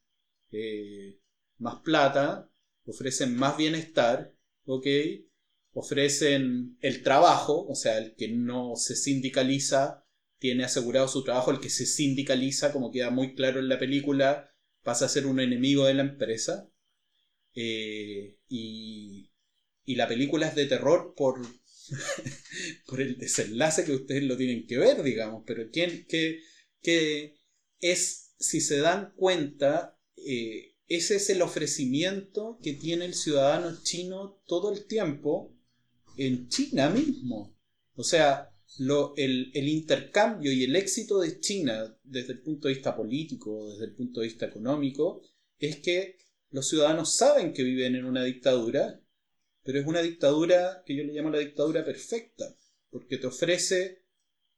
eh, 0.51 1.18
más 1.57 1.81
plata, 1.81 2.51
ofrecen 2.85 3.35
más 3.37 3.57
bienestar, 3.57 4.32
¿ok? 4.64 4.87
ofrecen 5.75 6.77
el 6.81 7.03
trabajo, 7.03 7.66
o 7.66 7.75
sea, 7.75 7.98
el 7.98 8.14
que 8.14 8.29
no 8.29 8.77
se 8.77 8.96
sindicaliza 8.96 10.05
tiene 10.38 10.64
asegurado 10.64 11.09
su 11.09 11.25
trabajo, 11.25 11.51
el 11.51 11.61
que 11.61 11.70
se 11.70 11.87
sindicaliza, 11.87 12.72
como 12.72 12.90
queda 12.90 13.11
muy 13.11 13.35
claro 13.35 13.61
en 13.61 13.68
la 13.68 13.79
película, 13.79 14.51
pasa 14.83 15.07
a 15.07 15.09
ser 15.09 15.27
un 15.27 15.40
enemigo 15.40 15.87
de 15.87 15.94
la 15.94 16.03
empresa. 16.03 16.68
Eh, 17.55 18.38
y, 18.48 19.31
y, 19.85 19.94
la 19.94 20.09
película 20.09 20.48
es 20.48 20.55
de 20.55 20.66
terror 20.66 21.14
por, 21.16 21.40
por 22.87 23.01
el 23.01 23.18
desenlace 23.18 23.85
que 23.85 23.92
ustedes 23.92 24.25
lo 24.25 24.37
tienen 24.37 24.66
que 24.66 24.79
ver, 24.79 25.03
digamos, 25.03 25.44
pero 25.46 25.70
¿quién, 25.70 26.07
qué, 26.09 26.40
qué 26.81 27.37
es, 27.79 28.35
si 28.38 28.61
se 28.61 28.79
dan 28.79 29.12
cuenta, 29.14 29.98
eh, 30.16 30.72
ese 30.88 31.16
es 31.16 31.31
el 31.31 31.42
ofrecimiento 31.42 32.59
que 32.62 32.75
tiene 32.75 33.05
el 33.05 33.14
ciudadano 33.14 33.79
chino 33.83 34.42
todo 34.47 34.73
el 34.73 34.87
tiempo 34.87 35.55
en 36.16 36.49
China 36.49 36.90
mismo. 36.90 37.57
O 37.95 38.05
sea, 38.05 38.53
lo, 38.79 39.14
el, 39.16 39.51
el, 39.55 39.68
intercambio 39.68 40.53
y 40.53 40.64
el 40.64 40.77
éxito 40.77 41.21
de 41.21 41.40
China 41.40 41.97
desde 42.03 42.33
el 42.33 42.40
punto 42.40 42.68
de 42.68 42.75
vista 42.75 42.97
político, 42.97 43.71
desde 43.71 43.87
el 43.87 43.95
punto 43.95 44.21
de 44.21 44.27
vista 44.27 44.47
económico, 44.47 45.23
es 45.59 45.77
que 45.77 46.16
los 46.51 46.68
ciudadanos 46.68 47.14
saben 47.14 47.53
que 47.53 47.62
viven 47.62 47.97
en 47.97 48.05
una 48.05 48.25
dictadura, 48.25 49.01
pero 49.62 49.79
es 49.79 49.87
una 49.87 50.03
dictadura 50.03 50.83
que 50.85 50.97
yo 50.97 51.05
le 51.05 51.12
llamo 51.12 51.31
la 51.31 51.38
dictadura 51.38 51.85
perfecta, 51.85 52.57
porque 52.90 53.18
te 53.18 53.27
ofrece 53.27 54.03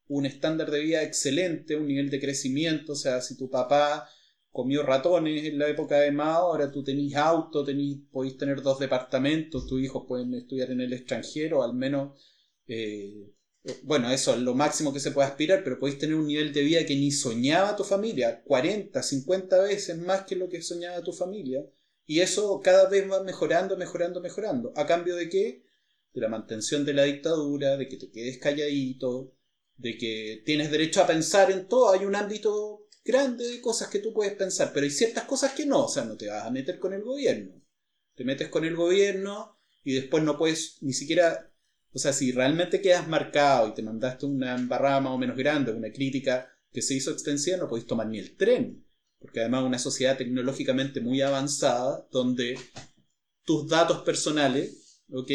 un 0.09 0.27
estándar 0.27 0.71
de 0.71 0.81
vida 0.81 1.03
excelente, 1.03 1.77
un 1.77 1.87
nivel 1.87 2.11
de 2.11 2.21
crecimiento, 2.21 2.93
o 2.93 2.97
sea, 2.97 3.21
si 3.21 3.37
tu 3.37 3.49
papá 3.49 4.09
comió 4.55 4.85
ratones 4.85 5.45
en 5.47 5.59
la 5.59 5.67
época 5.67 5.99
de 5.99 6.13
Mao, 6.13 6.53
ahora 6.53 6.71
tú 6.71 6.85
tenés 6.85 7.17
auto, 7.17 7.65
tenés, 7.65 7.97
podéis 8.13 8.39
tener 8.39 8.63
dos 8.63 8.79
departamentos, 8.79 9.67
tus 9.67 9.83
hijos 9.83 10.05
pueden 10.07 10.33
estudiar 10.33 10.71
en 10.71 10.81
el 10.81 10.93
extranjero, 10.93 11.65
al 11.65 11.75
menos, 11.75 12.17
eh, 12.69 13.33
bueno, 13.83 14.13
eso 14.13 14.33
es 14.33 14.39
lo 14.39 14.55
máximo 14.55 14.93
que 14.93 15.01
se 15.01 15.11
puede 15.11 15.27
aspirar, 15.27 15.65
pero 15.65 15.81
podéis 15.81 15.99
tener 15.99 16.15
un 16.15 16.29
nivel 16.29 16.53
de 16.53 16.63
vida 16.63 16.87
que 16.87 16.95
ni 16.95 17.11
soñaba 17.11 17.75
tu 17.75 17.83
familia, 17.83 18.45
40, 18.45 19.03
50 19.03 19.61
veces 19.61 19.99
más 19.99 20.23
que 20.23 20.37
lo 20.37 20.49
que 20.49 20.63
soñaba 20.63 21.03
tu 21.03 21.13
familia, 21.13 21.67
y 22.07 22.21
eso 22.21 22.61
cada 22.63 22.89
vez 22.89 23.11
va 23.11 23.25
mejorando, 23.25 23.77
mejorando, 23.77 24.21
mejorando. 24.21 24.73
¿A 24.77 24.87
cambio 24.87 25.17
de 25.17 25.29
qué? 25.29 25.65
De 26.13 26.21
la 26.21 26.29
mantención 26.29 26.85
de 26.85 26.95
la 26.95 27.03
dictadura, 27.03 27.77
de 27.77 27.89
que 27.89 27.97
te 27.97 28.13
quedes 28.13 28.39
calladito, 28.39 29.35
de 29.79 29.99
que 29.99 30.43
tienes 30.47 30.71
derecho 30.71 31.03
a 31.03 31.09
pensar 31.09 31.51
en 31.51 31.67
todo, 31.67 31.91
hay 31.91 32.05
un 32.05 32.15
ámbito 32.15 32.84
grande 33.05 33.47
de 33.47 33.61
cosas 33.61 33.89
que 33.89 33.99
tú 33.99 34.13
puedes 34.13 34.35
pensar, 34.35 34.73
pero 34.73 34.85
hay 34.85 34.91
ciertas 34.91 35.25
cosas 35.25 35.53
que 35.53 35.67
no, 35.67 35.85
o 35.85 35.89
sea, 35.89 36.05
no 36.05 36.17
te 36.17 36.29
vas 36.29 36.47
a 36.47 36.51
meter 36.51 36.79
con 36.79 36.95
el 36.95 37.03
gobierno. 37.03 37.63
Te 38.15 38.25
metes 38.25 38.49
con 38.49 38.65
el 38.65 38.75
gobierno 38.75 39.59
y 39.83 39.95
después 39.95 40.23
no 40.25 40.39
puedes 40.39 40.79
ni 40.81 40.93
siquiera, 40.93 41.53
o 41.93 41.99
sea, 41.99 42.13
si 42.13 42.33
realmente 42.33 42.81
quedas 42.81 43.07
marcado 43.07 43.69
y 43.69 43.75
te 43.75 43.83
mandaste 43.83 44.27
una 44.27 44.55
embarrada 44.55 45.01
más 45.01 45.13
o 45.13 45.19
menos 45.19 45.37
grande, 45.37 45.73
una 45.73 45.93
crítica 45.93 46.51
que 46.73 46.83
se 46.83 46.95
hizo 46.95 47.11
extensiva, 47.11 47.57
no 47.57 47.69
podéis 47.69 47.87
tomar 47.87 48.07
ni 48.07 48.19
el 48.19 48.37
tren, 48.37 48.87
porque 49.19 49.41
además 49.41 49.65
una 49.65 49.79
sociedad 49.79 50.17
tecnológicamente 50.17 51.01
muy 51.01 51.21
avanzada 51.21 52.07
donde 52.11 52.59
tus 53.45 53.69
datos 53.69 54.03
personales, 54.03 55.03
¿ok? 55.13 55.31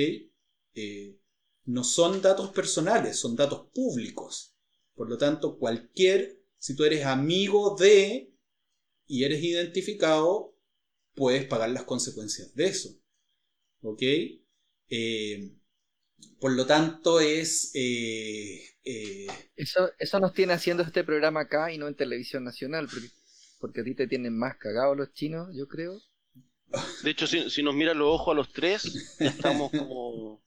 Eh, 0.74 1.20
no 1.66 1.84
son 1.84 2.22
datos 2.22 2.50
personales, 2.50 3.18
son 3.18 3.36
datos 3.36 3.68
públicos. 3.74 4.56
Por 4.96 5.08
lo 5.08 5.18
tanto, 5.18 5.58
cualquier 5.58 6.39
si 6.60 6.76
tú 6.76 6.84
eres 6.84 7.06
amigo 7.06 7.76
de 7.76 8.34
y 9.08 9.24
eres 9.24 9.42
identificado, 9.42 10.56
puedes 11.16 11.46
pagar 11.46 11.70
las 11.70 11.84
consecuencias 11.84 12.54
de 12.54 12.68
eso. 12.68 12.90
¿Ok? 13.82 14.02
Eh, 14.90 15.56
por 16.40 16.52
lo 16.52 16.66
tanto, 16.66 17.20
es... 17.20 17.72
Eh, 17.74 18.62
eh, 18.84 19.28
eso, 19.56 19.90
eso 19.98 20.20
nos 20.20 20.34
tiene 20.34 20.54
haciendo 20.54 20.84
este 20.84 21.04
programa 21.04 21.42
acá 21.42 21.72
y 21.72 21.78
no 21.78 21.88
en 21.88 21.96
televisión 21.96 22.44
nacional, 22.44 22.88
porque, 22.92 23.10
porque 23.60 23.82
a 23.82 23.84
ti 23.84 23.96
te 23.96 24.08
tienen 24.08 24.38
más 24.38 24.58
cagados 24.58 24.98
los 24.98 25.14
chinos, 25.14 25.50
yo 25.56 25.68
creo. 25.68 26.02
De 27.04 27.10
hecho, 27.10 27.26
si, 27.26 27.50
si 27.50 27.64
nos 27.64 27.74
miran 27.74 27.98
los 27.98 28.08
ojos 28.14 28.34
a 28.34 28.36
los 28.36 28.54
tres, 28.54 29.18
estamos 29.20 29.72
como 29.78 30.44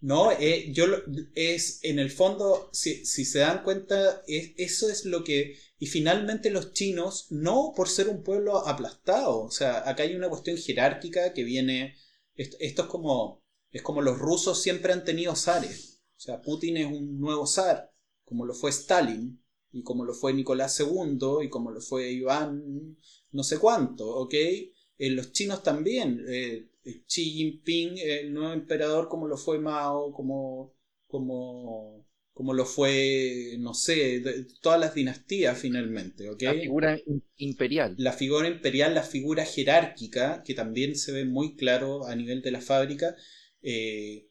no, 0.00 0.30
eh, 0.30 0.70
yo 0.72 0.86
es 1.34 1.80
en 1.82 1.98
el 1.98 2.10
fondo, 2.10 2.70
si, 2.72 3.04
se 3.04 3.40
dan 3.40 3.64
cuenta, 3.64 4.22
eso 4.26 4.88
es 4.88 5.04
lo 5.04 5.24
que. 5.24 5.56
Y 5.78 5.86
finalmente 5.86 6.50
los 6.50 6.72
chinos, 6.72 7.26
no 7.30 7.72
por 7.74 7.88
ser 7.88 8.08
un 8.08 8.22
pueblo 8.22 8.66
aplastado, 8.66 9.42
o 9.42 9.50
sea, 9.50 9.88
acá 9.88 10.04
hay 10.04 10.14
una 10.14 10.28
cuestión 10.28 10.56
jerárquica 10.56 11.32
que 11.32 11.44
viene. 11.44 11.96
Esto, 12.36 12.56
es 12.60 12.74
como. 12.74 13.42
Es 13.70 13.82
como 13.82 14.00
los 14.00 14.18
rusos 14.18 14.62
siempre 14.62 14.92
han 14.92 15.04
tenido 15.04 15.34
zares. 15.34 16.00
O 16.16 16.20
sea, 16.20 16.40
Putin 16.42 16.76
es 16.76 16.86
un 16.86 17.20
nuevo 17.20 17.46
zar, 17.46 17.92
como 18.24 18.46
lo 18.46 18.54
fue 18.54 18.70
Stalin, 18.70 19.42
y 19.72 19.82
como 19.82 20.04
lo 20.04 20.14
fue 20.14 20.32
Nicolás 20.32 20.78
II, 20.80 21.44
y 21.44 21.48
como 21.48 21.70
lo 21.70 21.80
fue 21.80 22.10
Iván, 22.10 22.96
no 23.32 23.42
sé 23.42 23.58
cuánto, 23.58 24.08
¿ok? 24.08 24.34
Eh, 24.34 25.10
los 25.10 25.32
chinos 25.32 25.62
también. 25.62 26.24
Eh, 26.28 26.68
Xi 27.06 27.24
Jinping, 27.24 27.98
el 27.98 28.32
nuevo 28.32 28.52
emperador, 28.52 29.08
como 29.08 29.26
lo 29.26 29.36
fue 29.36 29.58
Mao, 29.58 30.12
como, 30.12 30.74
como, 31.06 32.06
como 32.32 32.54
lo 32.54 32.64
fue, 32.64 33.56
no 33.58 33.74
sé, 33.74 34.22
todas 34.60 34.78
las 34.80 34.94
dinastías 34.94 35.58
finalmente. 35.58 36.24
La 36.40 36.52
figura 36.54 37.00
imperial. 37.36 37.94
La 37.98 38.12
figura 38.12 38.48
imperial, 38.48 38.94
la 38.94 39.02
figura 39.02 39.44
jerárquica, 39.44 40.42
que 40.44 40.54
también 40.54 40.96
se 40.96 41.12
ve 41.12 41.24
muy 41.24 41.56
claro 41.56 42.06
a 42.06 42.14
nivel 42.14 42.42
de 42.42 42.50
la 42.50 42.60
fábrica. 42.60 43.16
Eh, 43.62 44.28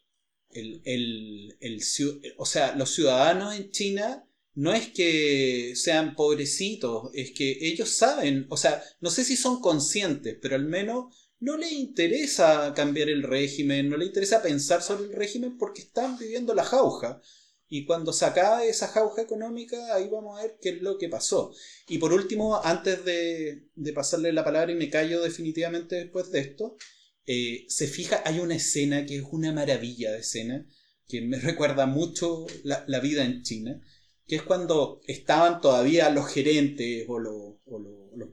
o 2.38 2.46
sea, 2.46 2.76
los 2.76 2.93
ciudadanos 2.93 3.56
en 3.56 3.72
China 3.72 4.24
no 4.58 4.74
es 4.74 4.88
que 4.88 5.74
sean 5.76 6.15
pobrecitos, 6.15 7.12
es 7.13 7.32
que 7.32 7.60
ellos 7.62 7.89
saben, 7.89 8.48
o 8.50 8.58
sea, 8.58 8.82
no 9.02 9.12
sé 9.12 9.24
si 9.24 9.36
son 9.36 9.62
conscientes, 9.62 10.36
pero 10.41 10.56
al 10.56 10.65
menos 10.65 11.27
no 11.39 11.58
le 11.58 11.69
interesa 11.69 12.73
cambiar 12.76 13.10
el 13.10 13.23
régimen, 13.23 13.89
no 13.89 13.97
le 13.97 14.06
interesa 14.06 14.41
pensar 14.41 14.82
sobre 14.82 15.06
el 15.06 15.13
régimen 15.13 15.58
porque 15.58 15.82
están 15.82 16.17
viviendo 16.17 16.54
la 16.54 16.63
jauja. 16.63 17.21
Y 17.69 17.86
cuando 17.86 18.13
se 18.13 18.26
acabe 18.26 18.69
esa 18.69 18.88
jauja 18.88 19.21
económica, 19.21 19.93
ahí 19.93 20.08
vamos 20.08 20.39
a 20.39 20.43
ver 20.43 20.58
qué 20.62 20.69
es 20.69 20.82
lo 20.82 20.97
que 20.97 21.10
pasó. 21.10 21.54
Y 21.88 21.97
por 21.97 22.13
último, 22.13 22.62
antes 22.63 23.04
de, 23.04 23.67
pasarle 23.93 24.32
la 24.32 24.45
palabra 24.45 24.71
y 24.71 24.76
me 24.76 24.89
callo 24.89 25.21
definitivamente 25.21 25.95
después 25.97 26.32
de 26.32 26.39
esto, 26.39 26.78
eh, 27.26 27.65
se 27.67 27.88
fija, 27.88 28.21
hay 28.26 28.39
una 28.39 28.56
escena 28.56 29.06
que 29.06 29.17
es 29.17 29.23
una 29.32 29.52
maravilla 29.52 30.12
de 30.13 30.19
escena, 30.19 30.65
que 31.08 31.21
me 31.21 31.39
recuerda 31.39 31.86
mucho 31.86 32.45
la, 32.63 32.86
la 32.88 33.02
vida 33.02 33.26
en 33.26 33.43
China, 33.43 33.82
que 34.28 34.36
es 34.36 34.41
cuando 34.43 35.02
estaban 35.08 35.62
todavía 35.62 36.10
los 36.10 36.28
gerentes 36.28 37.06
o, 37.08 37.17
los 37.19 37.56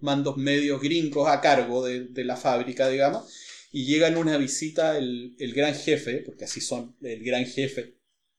mandos 0.00 0.36
medios 0.36 0.80
gringos 0.80 1.28
a 1.28 1.40
cargo 1.40 1.84
de, 1.84 2.24
la 2.24 2.36
fábrica, 2.36 2.88
digamos, 2.88 3.32
y 3.72 3.86
llega 3.86 4.08
en 4.08 4.16
una 4.16 4.36
visita 4.36 4.96
el, 4.98 5.34
gran 5.54 5.74
jefe, 5.74 6.18
porque 6.18 6.44
así 6.44 6.60
son, 6.60 6.96
el 7.02 7.24
gran 7.24 7.44
jefe 7.46 7.96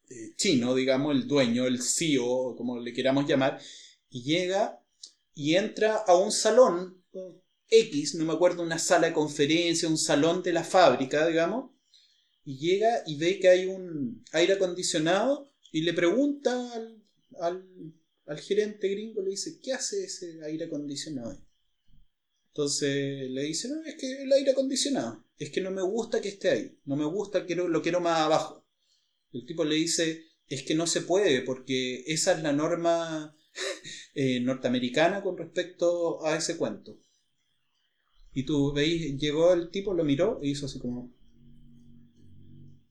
eh, 0.10 0.34
chino, 0.36 0.76
digamos, 0.76 1.16
el 1.16 1.28
dueño, 1.28 1.66
el 1.66 1.82
CEO, 1.82 2.56
como 2.56 2.80
le 2.80 2.94
queramos 2.94 3.28
llamar, 3.28 3.60
y 4.10 4.24
llega 4.24 4.80
y 5.34 5.56
entra 5.56 5.98
a 5.98 6.16
un 6.16 6.32
salón 6.32 7.04
X, 7.70 8.16
no 8.16 8.26
me 8.26 8.34
acuerdo, 8.34 8.64
una 8.64 8.80
sala 8.80 9.08
de 9.08 9.14
conferencia, 9.14 9.90
un 9.90 9.98
salón 9.98 10.44
de 10.44 10.54
la 10.54 10.64
fábrica, 10.64 11.28
digamos, 11.28 11.72
y 12.44 12.58
llega 12.58 13.04
y 13.06 13.18
ve 13.18 13.40
que 13.40 13.50
hay 13.50 13.66
un 13.66 14.24
aire 14.32 14.54
acondicionado 14.54 15.52
y 15.72 15.82
le 15.82 15.94
pregunta 15.94 16.72
al, 17.42 17.66
gerente 18.38 18.88
gringo, 18.90 19.22
le 19.22 19.32
dice, 19.32 19.60
¿qué 19.62 19.74
hace 19.74 20.04
ese 20.04 20.44
aire 20.44 20.66
acondicionado? 20.66 21.38
Entonces 22.48 23.30
le 23.30 23.44
dice, 23.44 23.68
no, 23.70 23.84
es 23.84 23.96
que 23.96 24.24
el 24.24 24.32
aire 24.32 24.52
acondicionado. 24.52 25.26
es 25.38 25.50
que 25.50 25.62
no 25.62 25.72
me 25.72 25.82
gusta 25.82 26.22
que 26.22 26.30
esté 26.30 26.50
ahí, 26.50 26.80
no 26.86 26.96
me 26.96 27.06
gusta, 27.06 27.46
quiero, 27.46 27.68
lo 27.68 27.82
quiero 27.82 28.00
más 28.00 28.20
abajo. 28.20 28.66
El 29.34 29.46
tipo 29.46 29.66
le 29.66 29.76
dice, 29.76 30.24
es 30.48 30.64
que 30.64 30.76
no 30.76 30.88
se 30.88 31.02
puede, 31.02 31.42
porque 31.42 32.04
esa 32.08 32.34
es 32.34 32.42
la 32.42 32.54
norma 32.54 33.36
eh, 34.16 34.40
norteamericana 34.40 35.22
con 35.22 35.38
respecto 35.38 36.26
a 36.26 36.38
ese 36.38 36.58
cuento. 36.58 37.00
Y 38.34 38.46
tú 38.46 38.74
veis, 38.74 39.18
llegó 39.18 39.54
el 39.54 39.70
tipo, 39.70 39.94
lo 39.94 40.04
miró 40.04 40.40
y 40.42 40.52
hizo 40.52 40.66
así 40.66 40.80
como, 40.80 41.14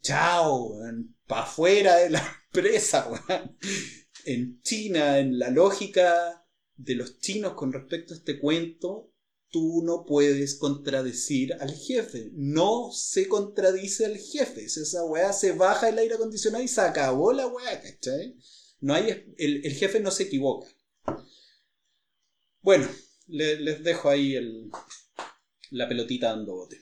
chao, 0.02 0.78
para 1.26 1.42
afuera 1.42 1.96
de 1.96 2.10
la 2.10 2.42
empresa, 2.52 3.08
En 4.24 4.60
China, 4.62 5.18
en 5.18 5.38
la 5.38 5.50
lógica 5.50 6.46
de 6.76 6.94
los 6.94 7.18
chinos 7.18 7.54
con 7.54 7.72
respecto 7.72 8.14
a 8.14 8.16
este 8.16 8.38
cuento, 8.40 9.12
tú 9.50 9.82
no 9.84 10.04
puedes 10.04 10.56
contradecir 10.56 11.54
al 11.54 11.72
jefe. 11.72 12.30
No 12.32 12.90
se 12.92 13.28
contradice 13.28 14.06
al 14.06 14.18
jefe. 14.18 14.64
Esa 14.64 15.04
weá 15.04 15.32
se 15.32 15.52
baja 15.52 15.88
el 15.88 15.98
aire 15.98 16.14
acondicionado 16.14 16.64
y 16.64 16.68
se 16.68 16.80
acabó 16.80 17.32
la 17.32 17.46
weá, 17.46 17.80
¿cachai? 17.80 18.36
No 18.80 18.94
hay, 18.94 19.34
el, 19.38 19.62
jefe 19.72 20.00
no 20.00 20.10
se 20.10 20.24
equivoca. 20.24 20.68
Bueno, 22.60 22.88
les 23.28 23.84
dejo 23.84 24.08
ahí 24.08 24.34
el, 24.34 24.70
la 25.70 25.88
pelotita 25.88 26.30
dando 26.30 26.54
bote. 26.54 26.80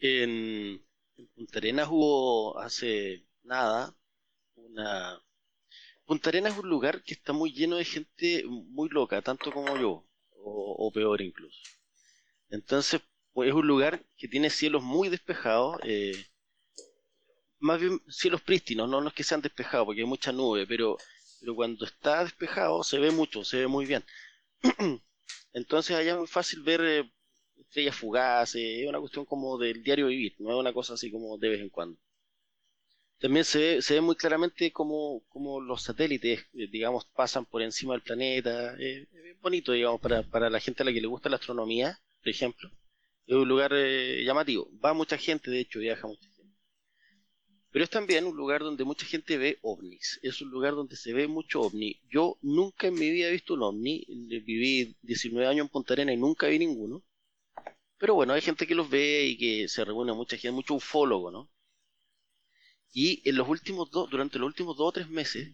En, 0.00 0.80
Punta 1.34 1.58
Arenas 1.58 1.88
hubo 1.90 2.58
hace 2.58 3.27
nada 3.48 3.96
una... 4.56 5.20
Punta 6.06 6.30
Arenas 6.30 6.54
es 6.54 6.58
un 6.60 6.68
lugar 6.70 7.02
que 7.02 7.14
está 7.14 7.32
muy 7.32 7.52
lleno 7.52 7.76
de 7.76 7.84
gente 7.84 8.44
muy 8.46 8.88
loca, 8.88 9.20
tanto 9.22 9.52
como 9.52 9.76
yo, 9.76 10.06
o, 10.42 10.90
peor 10.92 11.20
incluso. 11.20 11.60
Entonces, 12.50 13.02
pues, 13.32 13.50
es 13.50 13.54
un 13.54 13.66
lugar 13.66 14.04
que 14.16 14.28
tiene 14.28 14.50
cielos 14.50 14.82
muy 14.82 15.08
despejados, 15.10 15.78
eh, 15.84 16.24
más 17.58 17.80
bien 17.80 18.00
cielos 18.08 18.40
prístinos, 18.42 18.88
no, 18.88 19.00
no 19.00 19.08
es 19.08 19.14
que 19.14 19.24
sean 19.24 19.42
despejados, 19.42 19.86
porque 19.86 20.00
hay 20.00 20.06
mucha 20.06 20.32
nube, 20.32 20.66
pero, 20.66 20.96
pero 21.40 21.54
cuando 21.54 21.84
está 21.84 22.24
despejado 22.24 22.82
se 22.82 22.98
ve 22.98 23.10
mucho, 23.10 23.44
se 23.44 23.58
ve 23.58 23.66
muy 23.66 23.84
bien. 23.86 24.04
Entonces 25.52 25.96
allá 25.96 26.12
es 26.12 26.18
muy 26.18 26.26
fácil 26.26 26.62
ver 26.62 26.80
eh, 26.82 27.12
estrellas 27.58 27.96
fugaces, 27.96 28.62
es 28.62 28.88
una 28.88 29.00
cuestión 29.00 29.24
como 29.26 29.58
del 29.58 29.82
diario 29.82 30.06
vivir, 30.06 30.36
no 30.38 30.50
es 30.50 30.56
una 30.56 30.72
cosa 30.72 30.94
así 30.94 31.10
como 31.10 31.36
de 31.38 31.48
vez 31.50 31.60
en 31.60 31.70
cuando. 31.70 31.98
También 33.20 33.44
se 33.44 33.58
ve, 33.58 33.82
se 33.82 33.94
ve 33.94 34.00
muy 34.00 34.14
claramente 34.16 34.72
como 34.72 35.60
los 35.60 35.82
satélites, 35.82 36.46
eh, 36.54 36.68
digamos, 36.70 37.04
pasan 37.06 37.46
por 37.46 37.62
encima 37.62 37.94
del 37.94 38.02
planeta. 38.02 38.76
es 38.78 39.08
bonito, 39.40 39.72
digamos, 39.72 40.00
para, 40.00 40.22
para 40.22 40.50
la 40.50 40.60
gente 40.60 40.82
a 40.82 40.86
la 40.86 40.92
que 40.92 41.00
le 41.00 41.08
gusta 41.08 41.28
la 41.28 41.36
astronomía, 41.36 42.00
por 42.20 42.28
ejemplo. 42.28 42.70
Es 43.26 43.36
un 43.36 43.48
lugar 43.48 43.72
eh, 43.74 44.22
llamativo. 44.24 44.70
Va 44.84 44.94
mucha 44.94 45.18
gente, 45.18 45.50
de 45.50 45.60
hecho, 45.60 45.80
viaja 45.80 46.06
mucha 46.06 46.28
gente. 46.30 46.56
Pero 47.70 47.84
es 47.84 47.90
también 47.90 48.24
un 48.24 48.36
lugar 48.36 48.62
donde 48.62 48.84
mucha 48.84 49.04
gente 49.06 49.36
ve 49.36 49.58
ovnis. 49.62 50.18
Es 50.22 50.40
un 50.40 50.50
lugar 50.50 50.74
donde 50.74 50.96
se 50.96 51.12
ve 51.12 51.26
mucho 51.28 51.60
ovni. 51.60 52.00
Yo 52.08 52.38
nunca 52.40 52.86
en 52.86 52.94
mi 52.94 53.10
vida 53.10 53.28
he 53.28 53.32
visto 53.32 53.54
un 53.54 53.62
ovni. 53.62 54.04
Viví 54.08 54.96
19 55.02 55.46
años 55.46 55.66
en 55.66 55.68
Punta 55.70 55.94
Arena 55.94 56.12
y 56.12 56.16
nunca 56.16 56.46
vi 56.46 56.58
ninguno. 56.58 57.04
Pero 57.98 58.14
bueno, 58.14 58.32
hay 58.32 58.40
gente 58.40 58.66
que 58.66 58.74
los 58.74 58.88
ve 58.88 59.26
y 59.26 59.36
que 59.36 59.68
se 59.68 59.84
reúne 59.84 60.12
mucha 60.12 60.36
gente, 60.36 60.52
mucho 60.52 60.74
ufólogo, 60.74 61.30
¿no? 61.30 61.50
Y 62.92 63.28
en 63.28 63.36
los 63.36 63.48
últimos 63.48 63.90
dos, 63.90 64.10
durante 64.10 64.38
los 64.38 64.46
últimos 64.46 64.76
dos 64.76 64.88
o 64.88 64.92
tres 64.92 65.08
meses, 65.08 65.52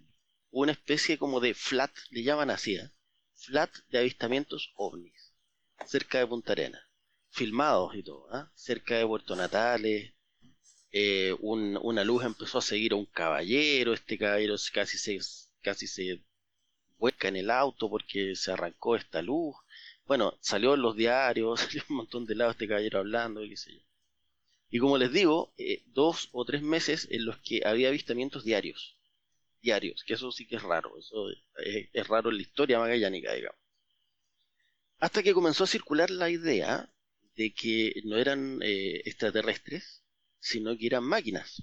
hubo 0.50 0.62
una 0.62 0.72
especie 0.72 1.18
como 1.18 1.40
de 1.40 1.54
flat, 1.54 1.92
le 2.10 2.22
llaman 2.22 2.50
así, 2.50 2.76
¿eh? 2.76 2.90
flat 3.34 3.70
de 3.90 3.98
avistamientos 3.98 4.72
ovnis, 4.76 5.34
cerca 5.86 6.18
de 6.18 6.26
Punta 6.26 6.52
Arena, 6.52 6.80
filmados 7.30 7.94
y 7.96 8.02
todo, 8.02 8.28
¿eh? 8.32 8.46
cerca 8.54 8.96
de 8.96 9.06
Puerto 9.06 9.36
Natales, 9.36 10.14
eh, 10.96 11.34
una 11.40 12.04
luz 12.04 12.24
empezó 12.24 12.58
a 12.58 12.62
seguir 12.62 12.92
a 12.92 12.96
un 12.96 13.06
caballero, 13.06 13.92
este 13.92 14.16
caballero 14.16 14.54
casi 14.72 14.96
se, 14.96 15.18
casi 15.60 15.88
se 15.88 16.22
vuelca 16.98 17.26
en 17.26 17.34
el 17.36 17.50
auto 17.50 17.90
porque 17.90 18.36
se 18.36 18.52
arrancó 18.52 18.94
esta 18.94 19.20
luz. 19.20 19.56
Bueno, 20.06 20.38
salió 20.40 20.74
en 20.74 20.82
los 20.82 20.94
diarios, 20.94 21.60
salió 21.60 21.82
un 21.90 21.96
montón 21.96 22.26
de 22.26 22.36
lados 22.36 22.54
este 22.54 22.68
caballero 22.68 23.00
hablando 23.00 23.42
y 23.44 23.50
qué 23.50 23.56
sé 23.56 23.74
yo. 23.74 23.80
Y 24.74 24.80
como 24.80 24.98
les 24.98 25.12
digo, 25.12 25.54
eh, 25.56 25.84
dos 25.86 26.30
o 26.32 26.44
tres 26.44 26.60
meses 26.60 27.06
en 27.12 27.24
los 27.24 27.38
que 27.38 27.62
había 27.64 27.90
avistamientos 27.90 28.42
diarios. 28.42 28.98
Diarios, 29.62 30.02
que 30.02 30.14
eso 30.14 30.32
sí 30.32 30.48
que 30.48 30.56
es 30.56 30.64
raro, 30.64 30.92
es, 30.98 32.08
raro 32.08 32.30
en 32.30 32.36
la 32.38 32.42
historia 32.42 32.80
magallánica, 32.80 33.32
digamos. 33.34 33.60
Hasta 34.98 35.22
que 35.22 35.32
comenzó 35.32 35.62
a 35.62 35.68
circular 35.68 36.10
la 36.10 36.28
idea 36.28 36.92
de 37.36 37.54
que 37.54 38.02
no 38.02 38.16
eran 38.18 38.60
eh, 38.64 39.00
extraterrestres, 39.04 40.02
sino 40.40 40.76
que 40.76 40.86
eran 40.86 41.04
máquinas. 41.04 41.62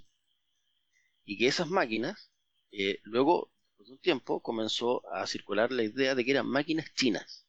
Y 1.25 1.37
que 1.37 1.47
esas 1.47 1.67
máquinas, 1.67 2.31
eh, 2.71 2.99
luego, 3.03 3.51
de 3.77 3.91
un 3.91 3.99
tiempo, 3.99 4.41
comenzó 4.41 5.05
a 5.13 5.27
circular 5.27 5.73
la 5.73 5.83
idea 5.83 6.15
de 6.15 6.23
que 6.23 6.31
eran 6.31 6.47
máquinas 6.47 6.93
chinas. 6.93 7.45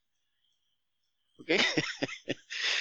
¿Ok? 1.38 1.50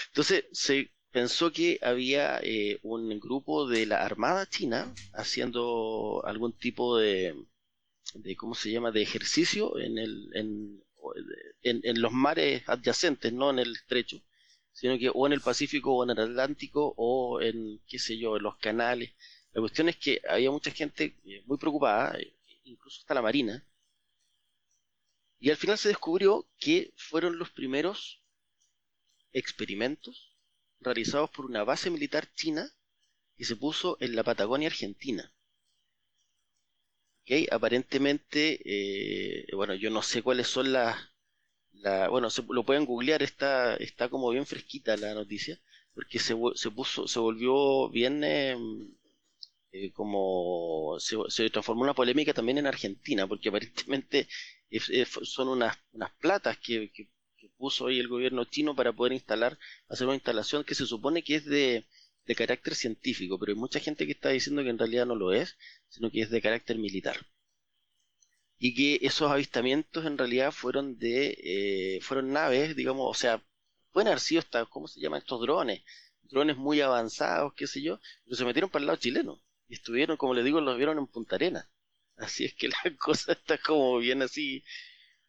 Entonces 0.08 0.46
se 0.52 0.92
pensó 1.12 1.52
que 1.52 1.80
había 1.82 2.40
eh, 2.42 2.80
un 2.84 3.20
grupo 3.20 3.68
de 3.68 3.86
la 3.86 4.04
Armada 4.04 4.48
China 4.48 4.94
haciendo 5.14 6.24
algún 6.26 6.54
tipo 6.54 6.98
de, 6.98 7.36
de 8.16 8.36
¿cómo 8.36 8.56
se 8.56 8.72
llama?, 8.72 8.92
de 8.92 9.02
ejercicio 9.02 9.78
en, 9.80 9.98
el, 9.98 10.30
en, 10.34 10.84
en 11.64 12.02
los 12.02 12.12
mares 12.12 12.64
adyacentes, 12.68 13.34
no 13.34 13.50
en 13.50 13.60
el 13.60 13.74
estrecho, 13.74 14.22
sino 14.72 14.98
que 14.98 15.12
o 15.14 15.28
en 15.28 15.34
el 15.34 15.42
Pacífico 15.42 15.94
o 15.94 16.04
en 16.04 16.12
el 16.12 16.20
Atlántico 16.20 16.94
o 16.98 17.42
en, 17.42 17.82
qué 17.88 18.00
sé 18.00 18.18
yo, 18.18 18.38
en 18.38 18.44
los 18.44 18.58
canales. 18.58 19.12
La 19.54 19.62
cuestión 19.62 19.90
es 19.90 19.98
que 19.98 20.22
había 20.30 20.52
mucha 20.52 20.72
gente 20.72 21.18
eh, 21.26 21.44
muy 21.46 21.58
preocupada, 21.58 22.18
eh, 22.18 22.34
incluso 22.64 23.02
hasta 23.02 23.14
la 23.14 23.22
Marina, 23.22 23.66
y 25.40 25.50
al 25.50 25.58
final 25.58 25.78
se 25.78 25.90
descubrió 25.90 26.48
que 26.58 26.94
fueron 26.96 27.38
los 27.38 27.50
primeros 27.50 28.22
experimentos 29.34 30.31
realizados 30.82 31.30
por 31.30 31.46
una 31.46 31.64
base 31.64 31.90
militar 31.90 32.34
china 32.34 32.70
que 33.38 33.46
se 33.46 33.56
puso 33.56 33.98
en 34.00 34.16
la 34.16 34.24
Patagonia 34.24 34.68
Argentina. 34.68 35.34
¿Okay? 37.24 37.48
Aparentemente, 37.52 38.60
eh, 38.66 39.46
bueno, 39.56 39.74
yo 39.76 39.90
no 39.90 40.02
sé 40.02 40.22
cuáles 40.24 40.48
son 40.48 40.74
las, 40.74 40.98
bueno, 42.10 42.30
se, 42.30 42.44
lo 42.50 42.64
pueden 42.64 42.86
googlear, 42.86 43.24
está, 43.24 43.76
está 43.78 44.10
como 44.10 44.30
bien 44.30 44.46
fresquita 44.46 44.98
la 44.98 45.14
noticia, 45.14 45.60
porque 45.94 46.20
se, 46.20 46.36
se 46.56 46.72
puso, 46.72 47.08
se 47.08 47.20
volvió 47.20 47.90
bien 47.90 48.24
em, 48.24 48.92
eh, 49.72 49.92
como 49.94 50.98
se, 51.00 51.50
transformó 51.50 51.84
en 51.84 51.90
una 51.90 51.94
polémica 51.96 52.34
también 52.34 52.58
en 52.58 52.68
Argentina, 52.68 53.28
porque 53.28 53.50
aparentemente 53.50 54.28
son 55.24 55.50
unas, 55.50 55.78
unas 55.94 56.12
platas 56.20 56.58
que, 56.58 56.92
puso 57.62 57.88
ahí 57.88 58.00
el 58.00 58.10
gobierno 58.10 58.44
chino 58.46 58.76
para 58.76 58.92
poder 58.94 59.14
instalar, 59.14 59.58
hacer 59.88 60.08
una 60.08 60.16
instalación 60.16 60.64
que 60.66 60.76
se 60.76 60.86
supone 60.86 61.24
que 61.24 61.36
es 61.36 61.46
de, 61.46 61.86
de 62.26 62.36
carácter 62.36 62.76
científico, 62.76 63.40
pero 63.40 63.52
hay 63.54 63.60
mucha 63.60 63.80
gente 63.80 64.06
que 64.06 64.14
está 64.14 64.30
diciendo 64.30 64.64
que 64.64 64.70
en 64.70 64.80
realidad 64.80 65.06
no 65.06 65.16
lo 65.16 65.32
es, 65.34 65.58
sino 65.90 66.12
que 66.12 66.22
es 66.22 66.30
de 66.32 66.42
carácter 66.42 66.78
militar. 66.78 67.18
Y 68.58 68.74
que 68.76 69.06
esos 69.06 69.32
avistamientos 69.32 70.06
en 70.06 70.18
realidad 70.18 70.52
fueron 70.52 70.98
de 70.98 71.38
eh, 71.44 72.00
fueron 72.02 72.32
naves 72.32 72.76
digamos 72.76 73.06
o 73.10 73.14
sea 73.20 73.44
pueden 73.92 74.08
haber 74.10 74.20
sido 74.20 74.40
hasta 74.40 74.66
cómo 74.66 74.88
se 74.88 75.00
llaman 75.02 75.20
estos 75.20 75.42
drones 75.42 75.82
drones 76.22 76.58
muy 76.58 76.80
avanzados 76.82 77.54
qué 77.56 77.66
sé 77.68 77.82
yo 77.82 78.00
pero 78.24 78.36
se 78.38 78.46
metieron 78.46 78.70
para 78.70 78.82
el 78.84 78.88
lado 78.88 79.00
chileno 79.00 79.42
y 79.68 79.74
estuvieron 79.76 80.16
como 80.18 80.34
les 80.36 80.46
digo 80.46 80.62
los 80.62 80.78
vieron 80.78 81.00
en 81.00 81.08
Punta 81.08 81.36
Arena 81.38 81.70
así 82.18 82.46
es 82.46 82.54
que 82.54 82.68
la 82.70 82.78
cosa 83.00 83.32
está 83.34 83.58
como 83.58 83.98
bien 83.98 84.22
así 84.22 84.64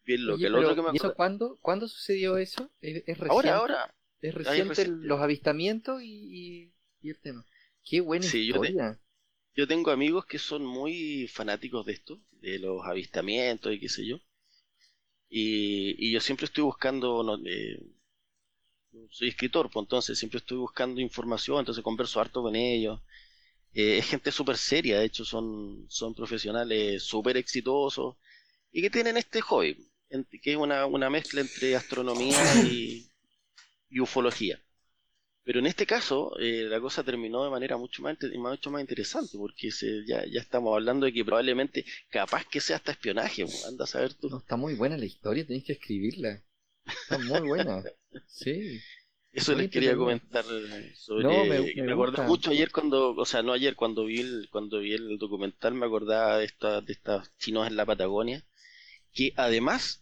bien 0.05 0.21
¿Y 0.39 0.97
eso 0.97 1.15
cuándo, 1.15 1.59
¿cuándo 1.61 1.89
sucedió 1.89 2.37
eso? 2.37 2.71
¿Es, 2.81 3.05
reciente, 3.07 3.29
ahora 3.29 3.57
ahora 3.57 3.95
es 4.21 4.35
reciente, 4.35 4.87
los 4.89 5.21
avistamientos 5.21 6.03
y, 6.03 6.73
y, 7.01 7.09
el 7.09 7.19
tema 7.21 7.45
qué 7.85 8.01
buena 8.01 8.25
historia 8.25 8.99
yo 9.55 9.67
tengo 9.69 9.91
amigos 9.91 10.25
que 10.27 10.39
son 10.39 10.65
muy 10.65 11.29
fanáticos 11.29 11.85
de 11.87 11.93
esto, 11.93 12.21
de 12.41 12.59
los 12.59 12.85
avistamientos 12.87 13.73
y 13.73 13.81
qué 13.81 13.89
sé 13.89 14.07
yo. 14.07 14.21
Y, 15.29 16.11
yo 16.13 16.21
siempre 16.21 16.47
estoy 16.47 16.65
buscando, 16.65 17.23
no, 17.23 17.39
eh, 17.47 17.79
soy 19.11 19.29
escritor, 19.29 19.71
pues 19.71 19.85
entonces 19.85 20.19
siempre 20.19 20.39
estoy 20.39 20.59
buscando 20.59 21.01
información, 21.01 21.59
entonces 21.59 21.85
converso 21.85 22.21
harto 22.21 22.43
con 22.43 22.57
ellos. 22.57 23.01
Eh, 23.75 23.99
es 23.99 24.07
gente 24.09 24.33
súper 24.33 24.57
seria, 24.57 24.99
de 24.99 25.07
hecho 25.07 25.25
son, 25.25 25.87
son 25.89 26.15
profesionales 26.15 27.03
súper 27.05 27.37
exitosos 27.39 28.17
y 28.71 28.83
que 28.83 28.91
tienen 28.91 29.17
este 29.17 29.41
hobby, 29.41 29.91
que 30.43 30.53
es 30.53 30.57
una, 30.57 30.87
una 30.87 31.11
mezcla 31.11 31.41
entre 31.41 31.77
astronomía 31.77 32.39
y, 32.67 33.07
y 33.91 34.01
ufología. 34.01 34.61
Pero 35.45 35.61
en 35.61 35.67
este 35.67 35.87
caso, 35.87 36.39
eh, 36.41 36.65
la 36.69 36.81
cosa 36.81 37.05
terminó 37.05 37.45
de 37.45 37.51
manera 37.51 37.77
mucho 37.77 38.03
más, 38.03 38.17
mucho 38.37 38.71
más 38.71 38.81
interesante, 38.83 39.39
porque 39.39 39.71
se, 39.73 40.05
ya, 40.07 40.25
ya 40.27 40.41
estamos 40.41 40.75
hablando 40.75 41.07
de 41.07 41.13
que 41.13 41.25
probablemente, 41.25 41.85
capaz 42.11 42.45
que 42.49 42.61
sea 42.61 42.77
hasta 42.77 42.93
espionaje, 42.93 43.47
anda 43.69 43.85
a 43.85 43.89
saber 43.89 44.15
tú. 44.15 44.31
No, 44.31 44.39
está 44.39 44.57
muy 44.57 44.75
buena 44.75 44.97
la 44.97 45.05
historia, 45.05 45.47
tenés 45.47 45.65
que 45.65 45.73
escribirla. 45.75 46.43
Está 46.87 47.19
muy 47.19 47.41
buena. 47.41 47.83
Sí. 48.27 48.85
Eso 49.33 49.53
Muy 49.53 49.63
les 49.63 49.71
quería 49.71 49.97
comentar 49.97 50.45
sobre. 50.95 51.25
No, 51.25 51.45
me- 51.47 51.61
me, 51.75 51.83
me 51.83 51.93
acordé 51.93 52.19
gusta. 52.19 52.23
mucho 52.23 52.51
ayer 52.51 52.71
cuando, 52.71 53.15
o 53.17 53.25
sea, 53.25 53.43
no 53.43 53.53
ayer, 53.53 53.75
cuando 53.77 54.05
vi 54.05 54.21
el, 54.21 54.49
cuando 54.51 54.81
vi 54.81 54.93
el 54.93 55.19
documental, 55.19 55.75
me 55.75 55.87
acordaba 55.87 56.39
de 56.39 56.45
esta, 56.45 56.81
de 56.83 56.93
estos 56.93 57.31
chinos 57.39 57.67
en 57.67 57.77
la 57.77 57.87
Patagonia, 57.87 58.45
que 59.15 59.33
además, 59.37 60.02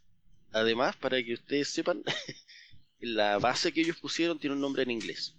además, 0.53 0.97
para 0.97 1.23
que 1.23 1.35
ustedes 1.35 1.69
sepan, 1.69 2.03
la 3.01 3.39
base 3.39 3.73
que 3.73 3.81
ellos 3.83 3.99
pusieron 3.99 4.39
tiene 4.39 4.55
un 4.57 4.63
nombre 4.63 4.83
en 4.83 4.91
inglés. 4.91 5.35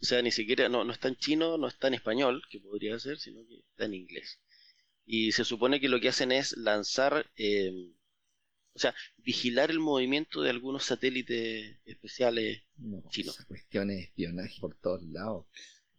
O 0.00 0.04
sea, 0.06 0.20
ni 0.22 0.30
siquiera, 0.30 0.68
no, 0.68 0.84
no 0.84 0.92
está 0.92 1.08
en 1.08 1.16
chino, 1.16 1.56
no 1.56 1.66
está 1.66 1.88
en 1.88 1.94
español, 1.94 2.42
que 2.50 2.60
podría 2.60 2.98
ser, 2.98 3.18
sino 3.18 3.46
que 3.46 3.56
está 3.56 3.86
en 3.86 3.94
inglés. 3.94 4.38
Y 5.06 5.32
se 5.32 5.44
supone 5.44 5.80
que 5.80 5.88
lo 5.88 6.00
que 6.00 6.08
hacen 6.08 6.32
es 6.32 6.56
lanzar, 6.56 7.30
eh, 7.36 7.72
o 8.74 8.78
sea, 8.78 8.94
vigilar 9.18 9.70
el 9.70 9.78
movimiento 9.78 10.42
de 10.42 10.50
algunos 10.50 10.84
satélites 10.84 11.78
especiales 11.84 12.62
No, 12.76 13.02
Chino. 13.08 13.30
esa 13.30 13.44
cuestión 13.46 13.90
es 13.90 14.08
espionaje 14.08 14.60
por 14.60 14.74
todos 14.76 15.02
lados. 15.04 15.46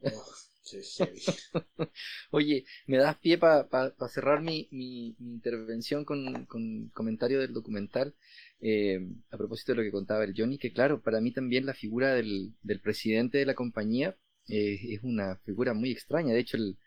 Oh, 0.01 0.25
Oye, 2.31 2.65
me 2.87 2.97
das 2.97 3.17
pie 3.19 3.37
para 3.37 3.67
cerrar 4.09 4.41
mi, 4.41 4.67
mi- 4.71 5.15
intervención 5.19 6.05
con, 6.05 6.45
con 6.45 6.89
comentario 6.89 7.39
del 7.39 7.53
documental. 7.53 8.15
eh, 8.61 8.99
a 9.31 9.37
propósito 9.37 9.71
de 9.73 9.77
lo 9.77 9.83
que 9.83 9.91
contaba 9.91 10.23
el 10.23 10.33
Johnny, 10.35 10.57
que 10.57 10.73
claro, 10.73 11.01
para 11.01 11.21
mí 11.21 11.31
también 11.31 11.65
la 11.65 11.73
figura 11.73 12.13
del, 12.15 12.53
del 12.63 12.79
presidente 12.81 13.37
de 13.37 13.45
la 13.45 13.53
compañía 13.55 14.17
eh, 14.47 14.79
es 14.93 15.03
una 15.03 15.37
figura 15.45 15.73
muy 15.73 15.91
extraña. 15.91 16.33
De 16.33 16.39
hecho, 16.39 16.57
el, 16.57 16.77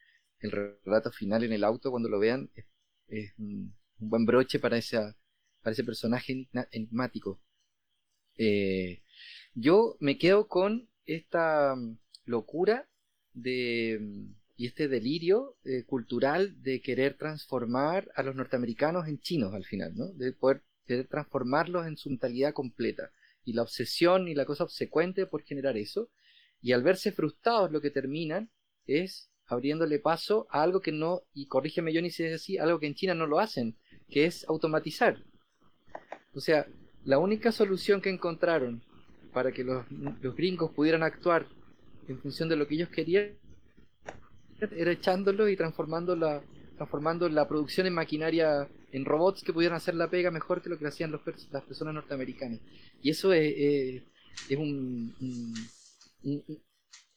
el 0.40 0.50
relato 0.84 1.10
final 1.12 1.44
en 1.44 1.52
el 1.52 1.64
auto, 1.64 1.90
cuando 1.90 2.08
lo 2.08 2.18
vean, 2.18 2.50
es, 3.08 3.32
un, 3.38 3.74
buen 3.98 4.24
broche 4.26 4.58
para, 4.60 4.76
esa, 4.78 5.16
para 5.62 5.72
ese 5.72 5.84
personaje 5.84 6.48
enigmático. 6.72 7.40
Eh, 8.36 9.02
yo 9.54 9.96
me 10.00 10.18
quedo 10.18 10.48
con 10.48 10.88
esta 11.06 11.74
mm, 11.76 11.98
locura 12.26 12.88
de, 13.42 13.98
mm, 14.00 14.34
y 14.56 14.66
este 14.66 14.88
delirio 14.88 15.56
eh, 15.64 15.84
cultural 15.84 16.62
de 16.62 16.80
querer 16.80 17.16
transformar 17.16 18.10
a 18.14 18.22
los 18.22 18.34
norteamericanos 18.34 19.06
en 19.06 19.20
chinos 19.20 19.54
al 19.54 19.64
final, 19.64 19.94
¿no? 19.96 20.08
De 20.08 20.32
poder 20.32 20.62
querer 20.86 21.06
transformarlos 21.06 21.86
en 21.86 21.96
su 21.96 22.10
mentalidad 22.10 22.52
completa. 22.52 23.10
Y 23.44 23.52
la 23.52 23.62
obsesión 23.62 24.26
y 24.28 24.34
la 24.34 24.44
cosa 24.44 24.64
obsecuente 24.64 25.26
por 25.26 25.42
generar 25.42 25.76
eso. 25.76 26.10
Y 26.60 26.72
al 26.72 26.82
verse 26.82 27.12
frustrados 27.12 27.70
lo 27.70 27.80
que 27.80 27.90
terminan 27.90 28.50
es 28.86 29.30
abriéndole 29.46 29.98
paso 30.00 30.46
a 30.50 30.62
algo 30.62 30.80
que 30.80 30.92
no, 30.92 31.22
y 31.32 31.46
corrígeme 31.46 31.94
Johnny 31.94 32.10
si 32.10 32.24
es 32.24 32.34
así, 32.34 32.58
algo 32.58 32.80
que 32.80 32.86
en 32.86 32.94
China 32.94 33.14
no 33.14 33.26
lo 33.26 33.38
hacen, 33.38 33.76
que 34.10 34.26
es 34.26 34.44
automatizar. 34.48 35.22
O 36.34 36.40
sea, 36.40 36.66
la 37.04 37.18
única 37.18 37.52
solución 37.52 38.00
que 38.00 38.10
encontraron 38.10 38.82
para 39.32 39.52
que 39.52 39.64
los, 39.64 39.90
los 39.90 40.34
gringos 40.34 40.72
pudieran 40.72 41.02
actuar 41.02 41.46
en 42.08 42.18
función 42.20 42.48
de 42.48 42.56
lo 42.56 42.66
que 42.66 42.74
ellos 42.74 42.88
querían 42.88 43.36
era 44.60 44.92
echándolo 44.92 45.48
y 45.48 45.56
transformando 45.56 46.16
la, 46.16 46.42
transformando 46.76 47.28
la 47.28 47.46
producción 47.46 47.86
en 47.86 47.94
maquinaria, 47.94 48.68
en 48.92 49.04
robots 49.04 49.42
que 49.42 49.52
pudieran 49.52 49.76
hacer 49.76 49.94
la 49.94 50.10
pega 50.10 50.30
mejor 50.30 50.62
que 50.62 50.68
lo 50.68 50.78
que 50.78 50.86
hacían 50.86 51.12
los, 51.12 51.20
las 51.52 51.62
personas 51.64 51.94
norteamericanas. 51.94 52.60
Y 53.02 53.10
eso 53.10 53.32
es, 53.32 54.02
es 54.48 54.58
un, 54.58 55.14
un- 55.20 55.54
un- 56.24 56.62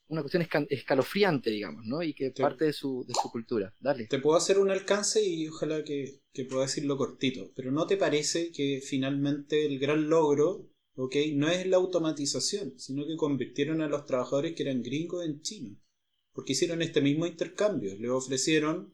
una 0.10 0.22
cuestión 0.22 0.44
esca- 0.44 0.68
escalofriante, 0.70 1.50
digamos, 1.50 1.86
¿no? 1.86 2.04
Y 2.04 2.14
que 2.14 2.32
Sí. 2.36 2.42
parte 2.42 2.66
de 2.66 2.74
su, 2.74 3.06
de 3.08 3.14
su 3.14 3.32
cultura. 3.32 3.74
Dale. 3.80 4.08
Te 4.08 4.20
puedo 4.20 4.38
hacer 4.38 4.60
un 4.60 4.70
alcance 4.70 5.24
y 5.26 5.48
ojalá 5.48 5.84
que, 5.84 6.20
que 6.34 6.46
pueda 6.46 6.64
decirlo 6.64 6.98
cortito. 6.98 7.52
Pero 7.56 7.72
¿no 7.72 7.88
te 7.88 7.98
parece 7.98 8.52
que 8.52 8.82
finalmente 8.86 9.66
el 9.66 9.80
gran 9.80 10.10
logro, 10.10 10.68
ok, 10.96 11.16
no 11.34 11.50
es 11.50 11.66
la 11.68 11.78
automatización, 11.78 12.80
sino 12.80 13.06
que 13.06 13.18
convirtieron 13.18 13.82
a 13.82 13.88
los 13.88 14.06
trabajadores 14.06 14.54
que 14.56 14.64
eran 14.64 14.84
gringos 14.84 15.26
en 15.26 15.42
chinos? 15.42 15.78
Porque 16.34 16.54
hicieron 16.54 16.82
este 16.82 17.02
mismo 17.02 17.26
intercambio. 17.26 17.96
Le 17.98 18.10
ofrecieron 18.10 18.94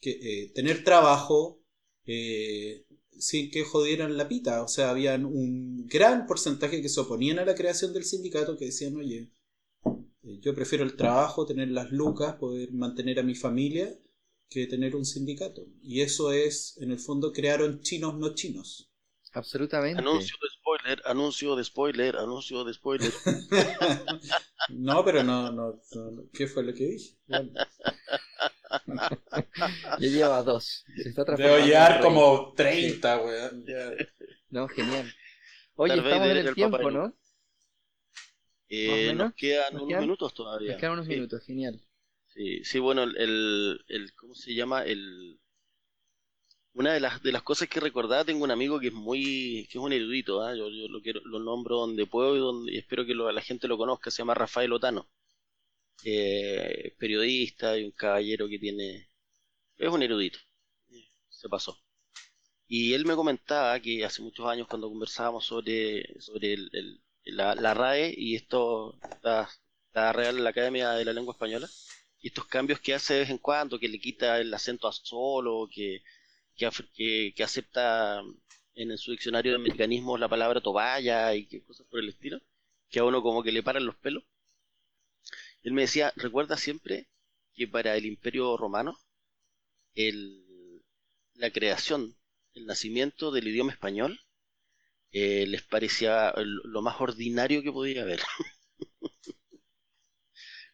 que, 0.00 0.10
eh, 0.10 0.52
tener 0.54 0.84
trabajo 0.84 1.60
eh, 2.06 2.86
sin 3.18 3.50
que 3.50 3.64
jodieran 3.64 4.16
la 4.16 4.28
pita. 4.28 4.62
O 4.62 4.68
sea, 4.68 4.90
habían 4.90 5.24
un 5.24 5.86
gran 5.86 6.26
porcentaje 6.26 6.82
que 6.82 6.88
se 6.88 7.00
oponían 7.00 7.38
a 7.38 7.44
la 7.44 7.54
creación 7.54 7.92
del 7.92 8.04
sindicato 8.04 8.56
que 8.56 8.66
decían, 8.66 8.96
oye, 8.96 9.30
eh, 10.22 10.38
yo 10.40 10.54
prefiero 10.54 10.84
el 10.84 10.96
trabajo, 10.96 11.46
tener 11.46 11.68
las 11.68 11.90
lucas, 11.90 12.36
poder 12.36 12.72
mantener 12.72 13.18
a 13.20 13.22
mi 13.22 13.34
familia, 13.34 13.98
que 14.48 14.66
tener 14.66 14.94
un 14.96 15.04
sindicato. 15.04 15.66
Y 15.82 16.00
eso 16.00 16.32
es, 16.32 16.76
en 16.80 16.90
el 16.90 16.98
fondo, 16.98 17.32
crearon 17.32 17.80
chinos 17.80 18.16
no 18.18 18.34
chinos. 18.34 18.90
Absolutamente. 19.32 20.00
Anuncio 20.00 20.36
de 20.40 20.48
spoiler, 20.64 21.02
anuncio 21.04 21.56
de 21.56 21.64
spoiler, 21.64 22.16
anuncio 22.16 22.64
de 22.64 22.72
spoiler. 22.74 23.12
no, 24.68 25.04
pero 25.04 25.22
no, 25.22 25.50
no, 25.52 25.80
no, 25.94 26.30
¿Qué 26.32 26.46
fue 26.46 26.62
lo 26.64 26.72
que 26.74 26.86
dije? 26.86 27.16
Bueno, 27.26 27.50
Ya 29.98 30.08
lleva 30.08 30.42
dos. 30.42 30.84
Se 30.96 31.08
está 31.08 31.24
debo 31.24 31.58
llevar 31.58 32.00
como 32.00 32.52
30, 32.54 33.18
weón. 33.22 33.64
No, 34.50 34.68
genial. 34.68 35.12
Oye, 35.76 35.96
Darth 35.96 36.04
estamos 36.04 36.26
en 36.26 36.30
Vader, 36.30 36.36
el 36.38 36.48
el 36.48 36.54
tiempo, 36.54 36.90
¿no? 36.90 37.14
Eh, 38.68 39.12
nos 39.16 39.32
quedan 39.34 39.72
¿Nos 39.74 39.82
unos 39.82 39.88
quedan? 39.88 40.02
minutos 40.02 40.34
todavía. 40.34 40.72
Nos 40.72 40.80
quedan 40.80 40.92
unos 40.94 41.06
Sí, 41.06 41.14
minutos, 41.14 41.44
genial. 41.44 41.80
Sí, 42.26 42.64
sí, 42.64 42.78
bueno, 42.80 43.04
el, 43.04 43.16
el, 43.16 43.84
el- 43.88 44.14
¿cómo 44.14 44.34
se 44.34 44.54
llama? 44.54 44.84
El, 44.84 45.40
una 46.74 46.92
de 46.94 47.00
las, 47.00 47.22
de 47.22 47.32
las 47.32 47.42
cosas 47.42 47.68
que 47.68 47.80
recordaba, 47.80 48.24
tengo 48.24 48.44
un 48.44 48.50
amigo 48.50 48.80
que 48.80 48.88
es 48.88 48.92
muy, 48.92 49.66
que 49.70 49.78
es 49.78 49.84
un 49.84 49.92
erudito, 49.92 50.42
¿ah? 50.42 50.54
Yo, 50.56 50.68
yo 50.70 50.88
lo 50.88 51.00
quiero, 51.02 51.20
lo 51.24 51.38
nombro 51.40 51.78
donde 51.78 52.06
puedo 52.06 52.36
y 52.36 52.40
donde 52.40 52.78
espero 52.78 53.06
que 53.06 53.14
lo- 53.14 53.30
la 53.32 53.40
gente 53.42 53.68
lo 53.68 53.78
conozca, 53.78 54.10
se 54.10 54.18
llama 54.18 54.34
Rafael 54.34 54.72
Otano. 54.72 55.08
Eh, 56.04 56.94
periodista 56.98 57.78
y 57.78 57.84
un 57.84 57.92
caballero 57.92 58.48
que 58.48 58.58
tiene, 58.58 59.08
es 59.78 59.88
un 59.90 60.02
erudito, 60.02 60.38
se 61.28 61.48
pasó. 61.48 61.78
Y 62.68 62.94
él 62.94 63.06
me 63.06 63.14
comentaba 63.16 63.80
que 63.80 64.04
hace 64.04 64.22
muchos 64.22 64.46
años 64.48 64.68
cuando 64.68 64.88
conversábamos 64.90 65.46
sobre, 65.46 66.20
sobre 66.20 66.54
el, 66.54 67.02
la, 67.24 67.54
la 67.54 67.74
RAE 67.74 68.14
y 68.16 68.36
esto, 68.36 68.98
la, 69.22 69.48
la 69.92 70.12
Real 70.12 70.46
Academia 70.46 70.92
de 70.92 71.04
la 71.04 71.12
Lengua 71.12 71.34
Española, 71.34 71.68
y 72.20 72.28
estos 72.28 72.46
cambios 72.46 72.80
que 72.80 72.94
hace 72.94 73.14
de 73.14 73.20
vez 73.20 73.30
en 73.30 73.38
cuando, 73.38 73.78
que 73.78 73.88
le 73.88 74.00
quita 74.00 74.40
el 74.40 74.52
acento 74.54 74.88
a 74.88 74.92
solo, 74.92 75.68
que, 75.72 76.02
que, 76.56 77.34
acepta 77.42 78.22
en 78.74 78.98
su 78.98 79.12
diccionario 79.12 79.52
de 79.52 79.58
mecanismos 79.58 80.20
la 80.20 80.28
palabra 80.28 80.60
toballa 80.60 81.34
y 81.34 81.46
cosas 81.62 81.86
por 81.88 82.00
el 82.00 82.08
estilo, 82.08 82.40
que 82.90 83.00
a 83.00 83.04
uno 83.04 83.22
como 83.22 83.42
que 83.42 83.52
le 83.52 83.62
paran 83.62 83.86
los 83.86 83.96
pelos. 83.96 84.24
Él 85.62 85.72
me 85.72 85.82
decía, 85.82 86.12
recuerda 86.16 86.56
siempre 86.56 87.08
que 87.54 87.68
para 87.68 87.96
el 87.96 88.06
imperio 88.06 88.56
romano, 88.56 88.98
el, 89.94 90.82
la 91.34 91.50
creación, 91.50 92.16
el 92.54 92.66
nacimiento 92.66 93.30
del 93.32 93.48
idioma 93.48 93.72
español, 93.72 94.20
eh, 95.12 95.46
les 95.46 95.62
parecía 95.62 96.34
lo 96.36 96.82
más 96.82 97.00
ordinario 97.00 97.62
que 97.62 97.72
podía 97.72 98.02
haber. 98.02 98.20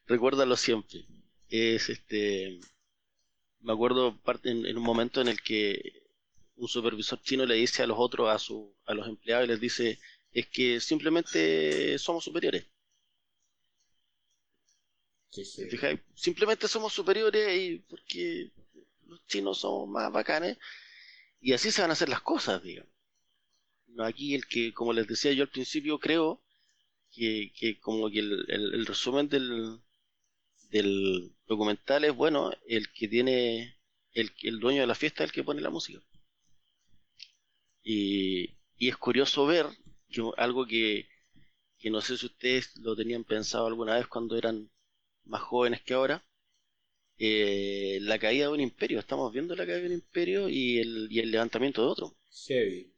Recuérdalo 0.07 0.57
siempre. 0.57 1.07
Es 1.49 1.89
este. 1.89 2.61
Me 3.61 3.73
acuerdo 3.73 4.17
parte- 4.23 4.51
en, 4.51 4.67
en 4.67 4.77
un 4.77 4.83
momento 4.85 5.21
en 5.21 5.29
el 5.29 5.41
que 5.41 6.03
un 6.57 6.69
supervisor 6.69 7.21
chino 7.23 7.47
le 7.47 7.55
dice 7.57 7.83
a 7.83 7.87
los 7.87 7.99
otros, 7.99 8.29
a, 8.29 8.39
su, 8.39 8.75
a 8.87 8.95
los 8.95 9.09
empleados, 9.09 9.47
y 9.47 9.49
les 9.51 9.61
dice: 9.61 9.99
Es 10.33 10.47
que 10.49 10.81
simplemente 10.81 11.99
somos 11.99 12.25
superiores. 12.25 12.67
Qué 15.33 15.43
¿Te 15.43 15.63
heavy. 15.63 15.71
fijas? 15.71 15.99
Simplemente 16.15 16.69
somos 16.69 16.93
superiores 16.93 17.47
y 17.61 17.79
porque 17.89 18.51
los 19.07 19.25
chinos 19.27 19.59
somos 19.61 19.89
más 19.89 20.13
bacanes. 20.13 20.59
Y 21.41 21.53
así 21.55 21.71
se 21.73 21.83
van 21.83 21.91
a 21.91 21.95
hacer 21.95 22.09
las 22.11 22.23
cosas, 22.23 22.63
digamos. 22.63 22.93
Aquí 23.99 24.35
el 24.35 24.47
que, 24.49 24.73
como 24.73 24.93
les 24.93 25.07
decía 25.07 25.33
yo 25.33 25.43
al 25.45 25.51
principio, 25.51 25.99
creo 25.99 26.43
que, 27.13 27.53
que 27.59 27.81
como 27.81 28.11
que 28.11 28.21
el, 28.21 28.47
el- 28.49 28.75
el 28.75 28.87
resumen 28.87 29.29
del, 29.29 29.81
del 30.71 31.35
documental 31.47 32.05
es 32.05 32.15
bueno, 32.15 32.51
el 32.67 32.93
que 32.93 33.09
tiene, 33.09 33.77
el, 34.13 34.33
el 34.43 34.61
dueño 34.61 34.81
de 34.83 34.87
la 34.87 34.95
fiesta 34.95 35.25
es 35.25 35.31
el 35.31 35.35
que 35.35 35.45
pone 35.45 35.61
la 35.61 35.71
música. 35.71 36.01
Y, 37.83 38.57
y 38.77 38.89
es 38.89 38.97
curioso 38.97 39.47
ver 39.47 39.67
que 40.09 40.23
algo 40.39 40.67
que, 40.67 41.07
que 41.79 41.91
no 41.91 42.01
sé 42.01 42.17
si 42.19 42.27
ustedes 42.27 42.77
lo 42.79 42.97
tenían 42.97 43.25
pensado 43.25 43.67
alguna 43.67 43.97
vez 43.97 44.07
cuando 44.07 44.37
eran 44.37 44.71
más 45.25 45.43
jóvenes 45.43 45.83
que 45.83 45.95
ahora, 45.95 46.25
eh, 47.19 47.99
la 48.03 48.19
caída 48.19 48.47
de 48.47 48.53
un 48.53 48.61
imperio. 48.61 48.99
Estamos 48.99 49.33
viendo 49.33 49.55
la 49.57 49.67
caída 49.67 49.81
de 49.81 49.87
un 49.87 49.93
imperio 49.95 50.49
y 50.49 50.79
el, 50.79 51.09
y 51.11 51.21
el 51.21 51.31
levantamiento 51.31 51.83
de 51.83 51.89
otro. 51.89 52.17
Heavy. 52.49 52.93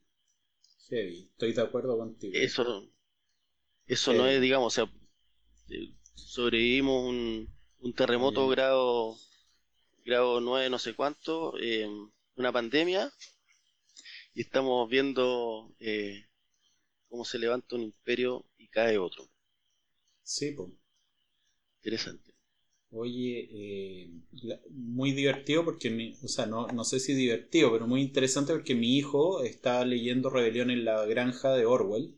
Heavy. 0.89 1.29
Estoy 1.31 1.53
de 1.53 1.61
acuerdo 1.61 1.97
contigo. 1.97 2.33
Eso, 2.35 2.89
eso 3.87 4.13
no 4.13 4.27
es, 4.27 4.41
digamos, 4.41 4.77
o 4.77 4.85
sea, 4.85 4.93
eh, 5.69 5.93
sobrevivimos 6.15 7.09
un, 7.09 7.52
un 7.83 7.93
terremoto 7.93 8.47
grado, 8.47 9.17
grado 10.05 10.39
9 10.39 10.69
no 10.69 10.79
sé 10.79 10.93
cuánto, 10.95 11.53
eh, 11.59 11.87
una 12.37 12.51
pandemia, 12.51 13.11
y 14.33 14.41
estamos 14.41 14.89
viendo 14.89 15.75
eh, 15.79 16.25
cómo 17.09 17.25
se 17.25 17.39
levanta 17.39 17.75
un 17.75 17.81
imperio 17.83 18.45
y 18.57 18.69
cae 18.69 18.97
otro. 18.97 19.29
Sí, 20.23 20.51
pues. 20.51 20.69
Interesante. 21.81 22.33
Oye, 22.91 23.49
eh, 23.51 24.11
muy 24.69 25.11
divertido 25.11 25.65
porque, 25.65 26.15
o 26.23 26.27
sea, 26.27 26.45
no, 26.45 26.67
no 26.67 26.85
sé 26.85 26.99
si 26.99 27.13
divertido, 27.13 27.71
pero 27.71 27.85
muy 27.85 28.01
interesante 28.01 28.53
porque 28.53 28.75
mi 28.75 28.97
hijo 28.97 29.43
está 29.43 29.83
leyendo 29.83 30.29
Rebelión 30.29 30.71
en 30.71 30.85
la 30.85 31.05
Granja 31.05 31.51
de 31.51 31.65
Orwell 31.65 32.15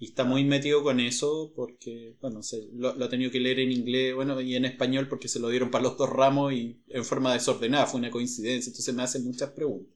y 0.00 0.06
está 0.06 0.24
muy 0.24 0.44
metido 0.44 0.82
con 0.82 0.98
eso 0.98 1.52
porque, 1.54 2.16
bueno, 2.22 2.42
se, 2.42 2.70
lo, 2.72 2.94
lo, 2.96 3.04
ha 3.04 3.08
tenido 3.10 3.30
que 3.30 3.38
leer 3.38 3.60
en 3.60 3.70
inglés, 3.70 4.14
bueno, 4.14 4.40
y 4.40 4.56
en 4.56 4.64
español 4.64 5.08
porque 5.08 5.28
se 5.28 5.38
lo 5.38 5.50
dieron 5.50 5.70
para 5.70 5.84
los 5.84 5.98
dos 5.98 6.08
ramos 6.08 6.54
y 6.54 6.80
en 6.88 7.04
forma 7.04 7.34
desordenada, 7.34 7.86
fue 7.86 8.00
una 8.00 8.10
coincidencia, 8.10 8.70
entonces 8.70 8.94
me 8.94 9.02
hacen 9.02 9.24
muchas 9.24 9.50
preguntas. 9.50 9.94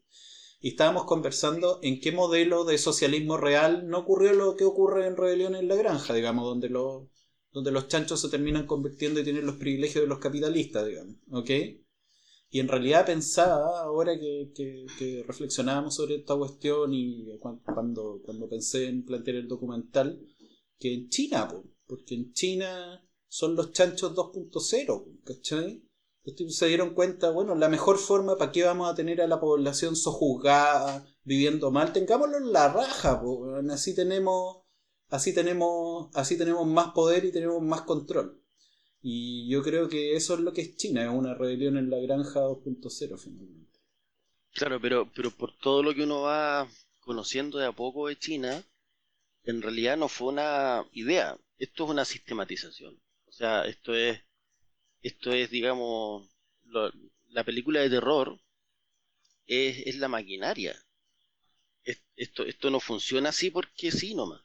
Y 0.61 0.69
estábamos 0.69 1.05
conversando 1.05 1.81
en 1.83 2.01
qué 2.01 2.13
modelo 2.13 2.67
de 2.67 2.77
socialismo 2.77 3.39
real 3.39 3.89
no 3.89 4.01
ocurrió 4.01 4.35
lo 4.35 4.57
que 4.57 4.65
ocurre 4.65 5.07
en 5.07 5.17
Rebelión 5.17 5.57
en 5.57 5.69
la 5.69 5.75
Granja, 5.75 6.13
digamos, 6.13 6.45
donde 6.45 6.69
los 6.69 7.05
donde 7.53 7.71
los 7.71 7.89
chanchos 7.89 8.21
se 8.21 8.29
terminan 8.29 8.67
convirtiendo 8.67 9.21
y 9.21 9.25
tienen 9.25 9.47
los 9.47 9.57
privilegios 9.57 10.03
de 10.05 10.09
los 10.09 10.19
capitalistas, 10.19 10.87
digamos, 10.87 11.15
¿ok? 11.31 11.51
Y 12.55 12.61
en 12.61 12.69
realidad 12.69 13.05
pensaba, 13.05 13.81
ahora 13.81 14.17
que, 14.17 14.53
que, 14.55 15.25
reflexionábamos 15.27 15.97
sobre 15.97 16.15
esta 16.15 16.37
cuestión 16.37 16.95
y 16.95 17.37
cuando, 17.41 18.21
cuando 18.25 18.49
pensé 18.49 18.87
en 18.87 19.05
plantear 19.05 19.39
el 19.39 19.49
documental, 19.49 20.25
que 20.79 20.95
en 20.95 21.09
China, 21.09 21.49
porque 21.85 22.15
en 22.15 22.33
China 22.33 23.05
son 23.27 23.57
los 23.57 23.73
chanchos 23.73 24.15
2.0, 24.15 25.21
¿cachai? 25.25 25.83
se 26.51 26.69
dieron 26.69 26.95
cuenta, 26.95 27.33
bueno, 27.33 27.57
la 27.57 27.69
mejor 27.69 27.99
forma 27.99 28.39
para 28.39 28.53
qué 28.53 28.63
vamos 28.63 28.89
a 28.89 28.95
tener 28.95 29.21
a 29.21 29.27
la 29.27 29.41
población 29.41 29.97
sojuzgada, 29.97 31.05
viviendo 31.25 31.73
mal, 31.73 31.93
tengámoslo 31.93 32.39
en 32.39 32.53
la 32.53 32.73
raja, 32.73 33.21
así 33.73 33.97
tenemos 33.97 34.59
así 35.09 35.35
tenemos, 35.35 36.09
así 36.15 36.39
tenemos 36.39 36.69
más 36.69 36.93
poder 36.93 37.25
y 37.25 37.33
tenemos 37.33 37.61
más 37.61 37.83
control. 37.83 38.44
Y 39.07 39.47
yo 39.51 39.63
creo 39.63 39.87
que 39.87 40.17
eso 40.17 40.33
es 40.33 40.41
lo 40.41 40.55
que 40.55 40.63
es 40.63 40.77
China, 40.77 41.03
es 41.03 41.11
una 41.11 41.35
rebelión 41.35 41.77
en 41.77 41.91
la 41.91 41.99
granja 41.99 42.41
2.0 42.41 43.19
finalmente. 43.19 43.79
Claro, 44.53 44.81
pero, 44.81 45.13
pero 45.15 45.31
por 45.31 45.55
todo 45.59 45.83
lo 45.83 45.95
que 45.95 46.05
uno 46.05 46.23
va 46.23 46.67
conociendo 47.01 47.59
de 47.59 47.67
a 47.67 47.73
poco 47.73 48.09
de 48.09 48.19
China, 48.19 48.65
en 49.43 49.61
realidad 49.61 49.99
no 49.99 50.09
fue 50.09 50.29
una 50.29 50.89
idea, 50.93 51.39
esto 51.59 51.85
es 51.85 51.91
una 51.91 52.07
sistematización. 52.07 52.99
O 53.27 53.33
sea, 53.33 53.67
esto 53.67 53.95
es, 53.95 54.23
esto 55.03 55.33
es, 55.33 55.51
digamos, 55.51 56.27
la 57.29 57.45
película 57.45 57.81
de 57.81 57.91
terror 57.91 58.41
es, 59.47 59.87
es 59.87 59.99
la 59.99 60.09
maquinaria. 60.09 60.75
esto, 62.17 62.45
esto 62.45 62.71
no 62.71 62.81
funciona 62.81 63.29
así 63.29 63.51
porque 63.51 63.91
sí 63.91 64.15
nomás. 64.15 64.44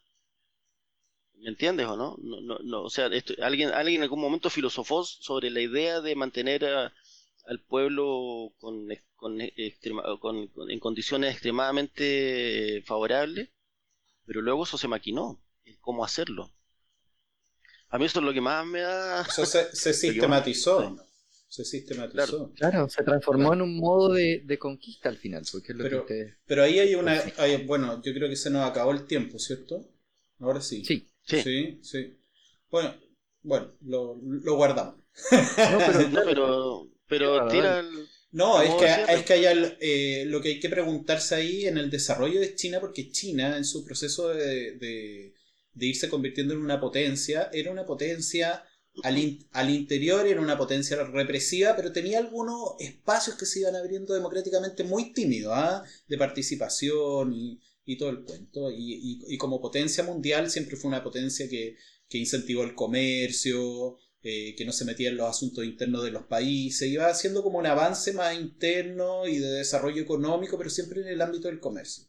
¿Me 1.41 1.49
entiendes 1.49 1.87
o 1.87 1.95
no? 1.95 2.17
no, 2.21 2.41
no, 2.41 2.59
no 2.59 2.83
o 2.83 2.89
sea, 2.89 3.07
esto, 3.07 3.33
alguien, 3.41 3.69
alguien 3.69 3.97
en 3.97 4.03
algún 4.03 4.19
momento 4.19 4.49
filosofó 4.49 5.03
sobre 5.03 5.49
la 5.49 5.61
idea 5.61 6.01
de 6.01 6.15
mantener 6.15 6.65
al 6.65 7.59
pueblo 7.67 8.53
con, 8.59 8.87
con, 9.15 9.41
en 9.41 10.79
condiciones 10.79 11.31
extremadamente 11.33 12.83
favorables, 12.85 13.49
pero 14.25 14.41
luego 14.41 14.63
eso 14.63 14.77
se 14.77 14.87
maquinó, 14.87 15.41
cómo 15.81 16.03
hacerlo. 16.03 16.51
A 17.89 17.97
mí 17.97 18.05
eso 18.05 18.19
es 18.19 18.25
lo 18.25 18.33
que 18.33 18.41
más 18.41 18.65
me 18.65 18.81
da... 18.81 19.23
Eso 19.23 19.45
se, 19.45 19.73
sistematizó. 19.93 20.97
Se 21.47 21.65
sistematizó. 21.65 22.53
Claro, 22.53 22.87
se 22.87 23.03
transformó 23.03 23.53
en 23.53 23.63
un 23.63 23.77
modo 23.77 24.13
de, 24.13 24.57
conquista 24.59 25.09
al 25.09 25.17
final, 25.17 25.43
porque 25.51 25.71
es 25.71 25.77
lo 25.77 25.83
pero, 25.83 26.05
que 26.05 26.35
pero 26.45 26.63
ahí 26.63 26.79
hay 26.79 26.93
una... 26.93 27.23
bueno, 27.65 28.01
yo 28.03 28.13
creo 28.13 28.29
que 28.29 28.35
se 28.35 28.51
nos 28.51 28.69
acabó 28.69 28.91
el 28.91 29.07
tiempo, 29.07 29.39
¿cierto? 29.39 29.89
Ahora 30.39 30.61
sí. 30.61 30.85
Sí. 30.85 31.07
Sí, 31.37 31.79
sí. 31.81 32.17
Bueno, 32.69 32.95
bueno, 33.43 33.73
lo, 33.81 34.19
lo 34.21 34.55
guardamos. 34.55 34.95
No, 35.31 35.77
pero, 35.77 36.09
no, 36.09 36.21
pero, 36.25 36.91
pero 37.07 37.47
tira 37.47 37.79
el... 37.79 38.07
No, 38.31 38.61
es 38.61 38.75
que, 38.75 39.13
es 39.13 39.23
que 39.23 39.33
hay 39.33 39.77
eh, 39.79 40.23
lo 40.27 40.39
que 40.39 40.49
hay 40.49 40.59
que 40.59 40.69
preguntarse 40.69 41.33
ahí 41.33 41.65
en 41.65 41.79
el 41.79 41.89
desarrollo 41.89 42.39
de 42.39 42.53
China, 42.53 42.79
porque 42.79 43.11
China 43.11 43.57
en 43.57 43.65
su 43.65 43.83
proceso 43.83 44.29
de, 44.29 44.77
de, 44.77 45.33
irse 45.79 46.09
convirtiendo 46.09 46.53
en 46.53 46.59
una 46.59 46.79
potencia, 46.79 47.49
era 47.51 47.71
una 47.71 47.87
potencia 47.87 48.63
al, 49.01 49.39
al, 49.51 49.69
interior, 49.71 50.27
era 50.27 50.41
una 50.41 50.57
potencia 50.57 51.03
represiva, 51.05 51.75
pero 51.75 51.91
tenía 51.91 52.19
algunos 52.19 52.75
espacios 52.79 53.35
que 53.35 53.47
se 53.47 53.61
iban 53.61 53.75
abriendo 53.75 54.13
democráticamente 54.13 54.83
muy 54.83 55.11
tímidos, 55.11 55.53
¿ah? 55.55 55.83
de 56.07 56.17
participación 56.17 57.33
y, 57.33 57.59
y 57.89 57.97
todo 57.97 58.09
el 58.09 58.23
cuento. 58.23 58.71
Y, 58.71 59.23
y, 59.27 59.37
como 59.37 59.59
potencia 59.59 60.03
mundial 60.03 60.49
siempre 60.51 60.77
fue 60.77 60.89
una 60.89 61.03
potencia 61.03 61.49
que, 61.49 61.75
que 62.07 62.19
incentivó 62.19 62.63
el 62.63 62.75
comercio, 62.75 63.97
eh, 64.21 64.53
que 64.55 64.63
no 64.63 64.71
se 64.71 64.85
metía 64.85 65.09
en 65.09 65.17
los 65.17 65.27
asuntos 65.27 65.65
internos 65.65 66.03
de 66.03 66.11
los 66.11 66.25
países, 66.25 66.87
iba 66.87 67.07
haciendo 67.07 67.41
como 67.41 67.57
un 67.57 67.65
avance 67.65 68.13
más 68.13 68.39
interno 68.39 69.27
y 69.27 69.39
de 69.39 69.49
desarrollo 69.49 70.03
económico, 70.03 70.55
pero 70.57 70.69
siempre 70.69 71.01
en 71.01 71.07
el 71.07 71.21
ámbito 71.21 71.47
del 71.47 71.59
comercio. 71.59 72.05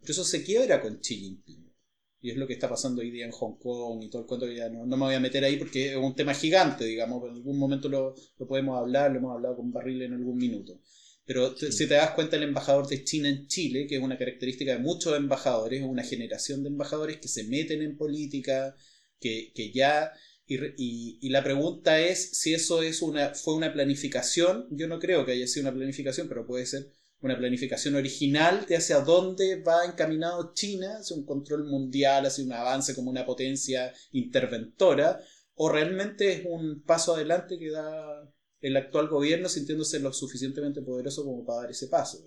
Pero 0.00 0.12
eso 0.12 0.24
se 0.24 0.44
quiebra 0.44 0.82
con 0.82 0.98
Xi 0.98 1.16
Jinping. 1.16 1.72
Y 2.20 2.30
es 2.30 2.36
lo 2.36 2.46
que 2.46 2.52
está 2.52 2.68
pasando 2.68 3.00
hoy 3.00 3.10
día 3.10 3.24
en 3.24 3.32
Hong 3.32 3.58
Kong 3.58 4.02
y 4.02 4.10
todo 4.10 4.22
el 4.22 4.28
cuento 4.28 4.46
que 4.46 4.54
ya 4.56 4.68
no, 4.68 4.84
no 4.86 4.96
me 4.96 5.06
voy 5.06 5.14
a 5.14 5.20
meter 5.20 5.44
ahí 5.44 5.56
porque 5.56 5.92
es 5.92 5.96
un 5.96 6.14
tema 6.14 6.34
gigante, 6.34 6.84
digamos, 6.84 7.24
en 7.24 7.36
algún 7.36 7.58
momento 7.58 7.88
lo, 7.88 8.14
lo 8.38 8.46
podemos 8.46 8.78
hablar, 8.78 9.10
lo 9.10 9.18
hemos 9.18 9.32
hablado 9.32 9.56
con 9.56 9.72
Barril 9.72 10.02
en 10.02 10.12
algún 10.12 10.36
minuto. 10.36 10.78
Pero 11.24 11.56
si 11.56 11.86
te 11.86 11.94
das 11.94 12.12
cuenta, 12.12 12.36
el 12.36 12.42
embajador 12.42 12.88
de 12.88 13.04
China 13.04 13.28
en 13.28 13.46
Chile, 13.46 13.86
que 13.86 13.96
es 13.96 14.02
una 14.02 14.18
característica 14.18 14.72
de 14.72 14.78
muchos 14.78 15.16
embajadores, 15.16 15.82
una 15.82 16.02
generación 16.02 16.62
de 16.62 16.70
embajadores 16.70 17.18
que 17.18 17.28
se 17.28 17.44
meten 17.44 17.82
en 17.82 17.96
política, 17.96 18.74
que, 19.20 19.52
que 19.54 19.72
ya... 19.72 20.12
Y, 20.44 20.56
y, 20.76 21.18
y, 21.22 21.28
la 21.30 21.44
pregunta 21.44 22.00
es 22.00 22.36
si 22.36 22.52
eso 22.52 22.82
es 22.82 23.00
una, 23.00 23.34
fue 23.34 23.54
una 23.54 23.72
planificación. 23.72 24.66
Yo 24.70 24.88
no 24.88 24.98
creo 24.98 25.24
que 25.24 25.32
haya 25.32 25.46
sido 25.46 25.68
una 25.68 25.76
planificación, 25.76 26.28
pero 26.28 26.46
puede 26.46 26.66
ser 26.66 26.90
una 27.22 27.38
planificación 27.38 27.94
original 27.94 28.66
de 28.66 28.76
hacia 28.76 29.00
dónde 29.00 29.62
va 29.62 29.84
encaminado 29.84 30.52
China, 30.54 30.98
hacia 30.98 31.16
un 31.16 31.24
control 31.24 31.64
mundial, 31.64 32.26
hacia 32.26 32.44
un 32.44 32.52
avance 32.52 32.94
como 32.94 33.10
una 33.10 33.24
potencia 33.24 33.92
interventora, 34.10 35.20
o 35.54 35.68
realmente 35.68 36.32
es 36.32 36.42
un 36.44 36.82
paso 36.82 37.14
adelante 37.14 37.58
que 37.58 37.70
da 37.70 38.28
el 38.62 38.76
actual 38.76 39.08
gobierno 39.08 39.48
sintiéndose 39.48 39.98
lo 40.00 40.12
suficientemente 40.12 40.80
poderoso 40.82 41.24
como 41.24 41.44
para 41.44 41.62
dar 41.62 41.70
ese 41.72 41.88
paso. 41.88 42.18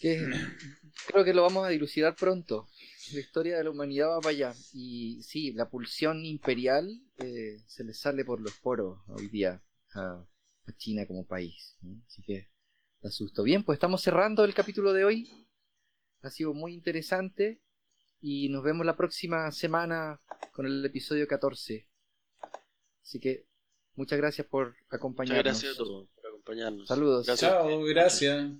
creo 1.06 1.24
que 1.24 1.34
lo 1.34 1.42
vamos 1.42 1.66
a 1.66 1.70
dilucidar 1.70 2.14
pronto. 2.14 2.68
La 3.12 3.20
historia 3.20 3.56
de 3.56 3.64
la 3.64 3.70
humanidad 3.70 4.08
va 4.08 4.20
para 4.20 4.30
allá. 4.30 4.54
Y 4.72 5.22
sí, 5.22 5.52
la 5.52 5.68
pulsión 5.68 6.24
imperial 6.24 6.88
eh, 7.18 7.58
se 7.66 7.84
le 7.84 7.92
sale 7.92 8.24
por 8.24 8.40
los 8.40 8.54
poros 8.60 9.00
hoy 9.08 9.28
día 9.28 9.62
a, 9.94 10.26
China 10.76 11.04
como 11.04 11.26
país. 11.26 11.76
Así 12.06 12.22
que 12.22 12.48
te 13.00 13.08
asusto. 13.08 13.42
Bien, 13.42 13.64
pues 13.64 13.76
estamos 13.76 14.02
cerrando 14.02 14.44
el 14.44 14.54
capítulo 14.54 14.92
de 14.92 15.04
hoy. 15.04 15.48
Ha 16.22 16.30
sido 16.30 16.54
muy 16.54 16.74
interesante. 16.74 17.60
Y 18.20 18.50
nos 18.50 18.62
vemos 18.62 18.86
la 18.86 18.96
próxima 18.96 19.50
semana 19.50 20.20
con 20.52 20.66
el 20.66 20.84
episodio 20.84 21.26
14. 21.26 21.88
Así 23.02 23.18
que 23.18 23.49
Muchas 24.00 24.18
gracias 24.18 24.46
por 24.46 24.74
acompañarnos. 24.88 25.44
Muchas 25.44 25.62
gracias 25.62 25.74
a 25.74 25.76
todos 25.76 26.08
por 26.14 26.26
acompañarnos. 26.26 26.88
Saludos. 26.88 27.26
Chao, 27.36 27.82
gracias. 27.82 28.50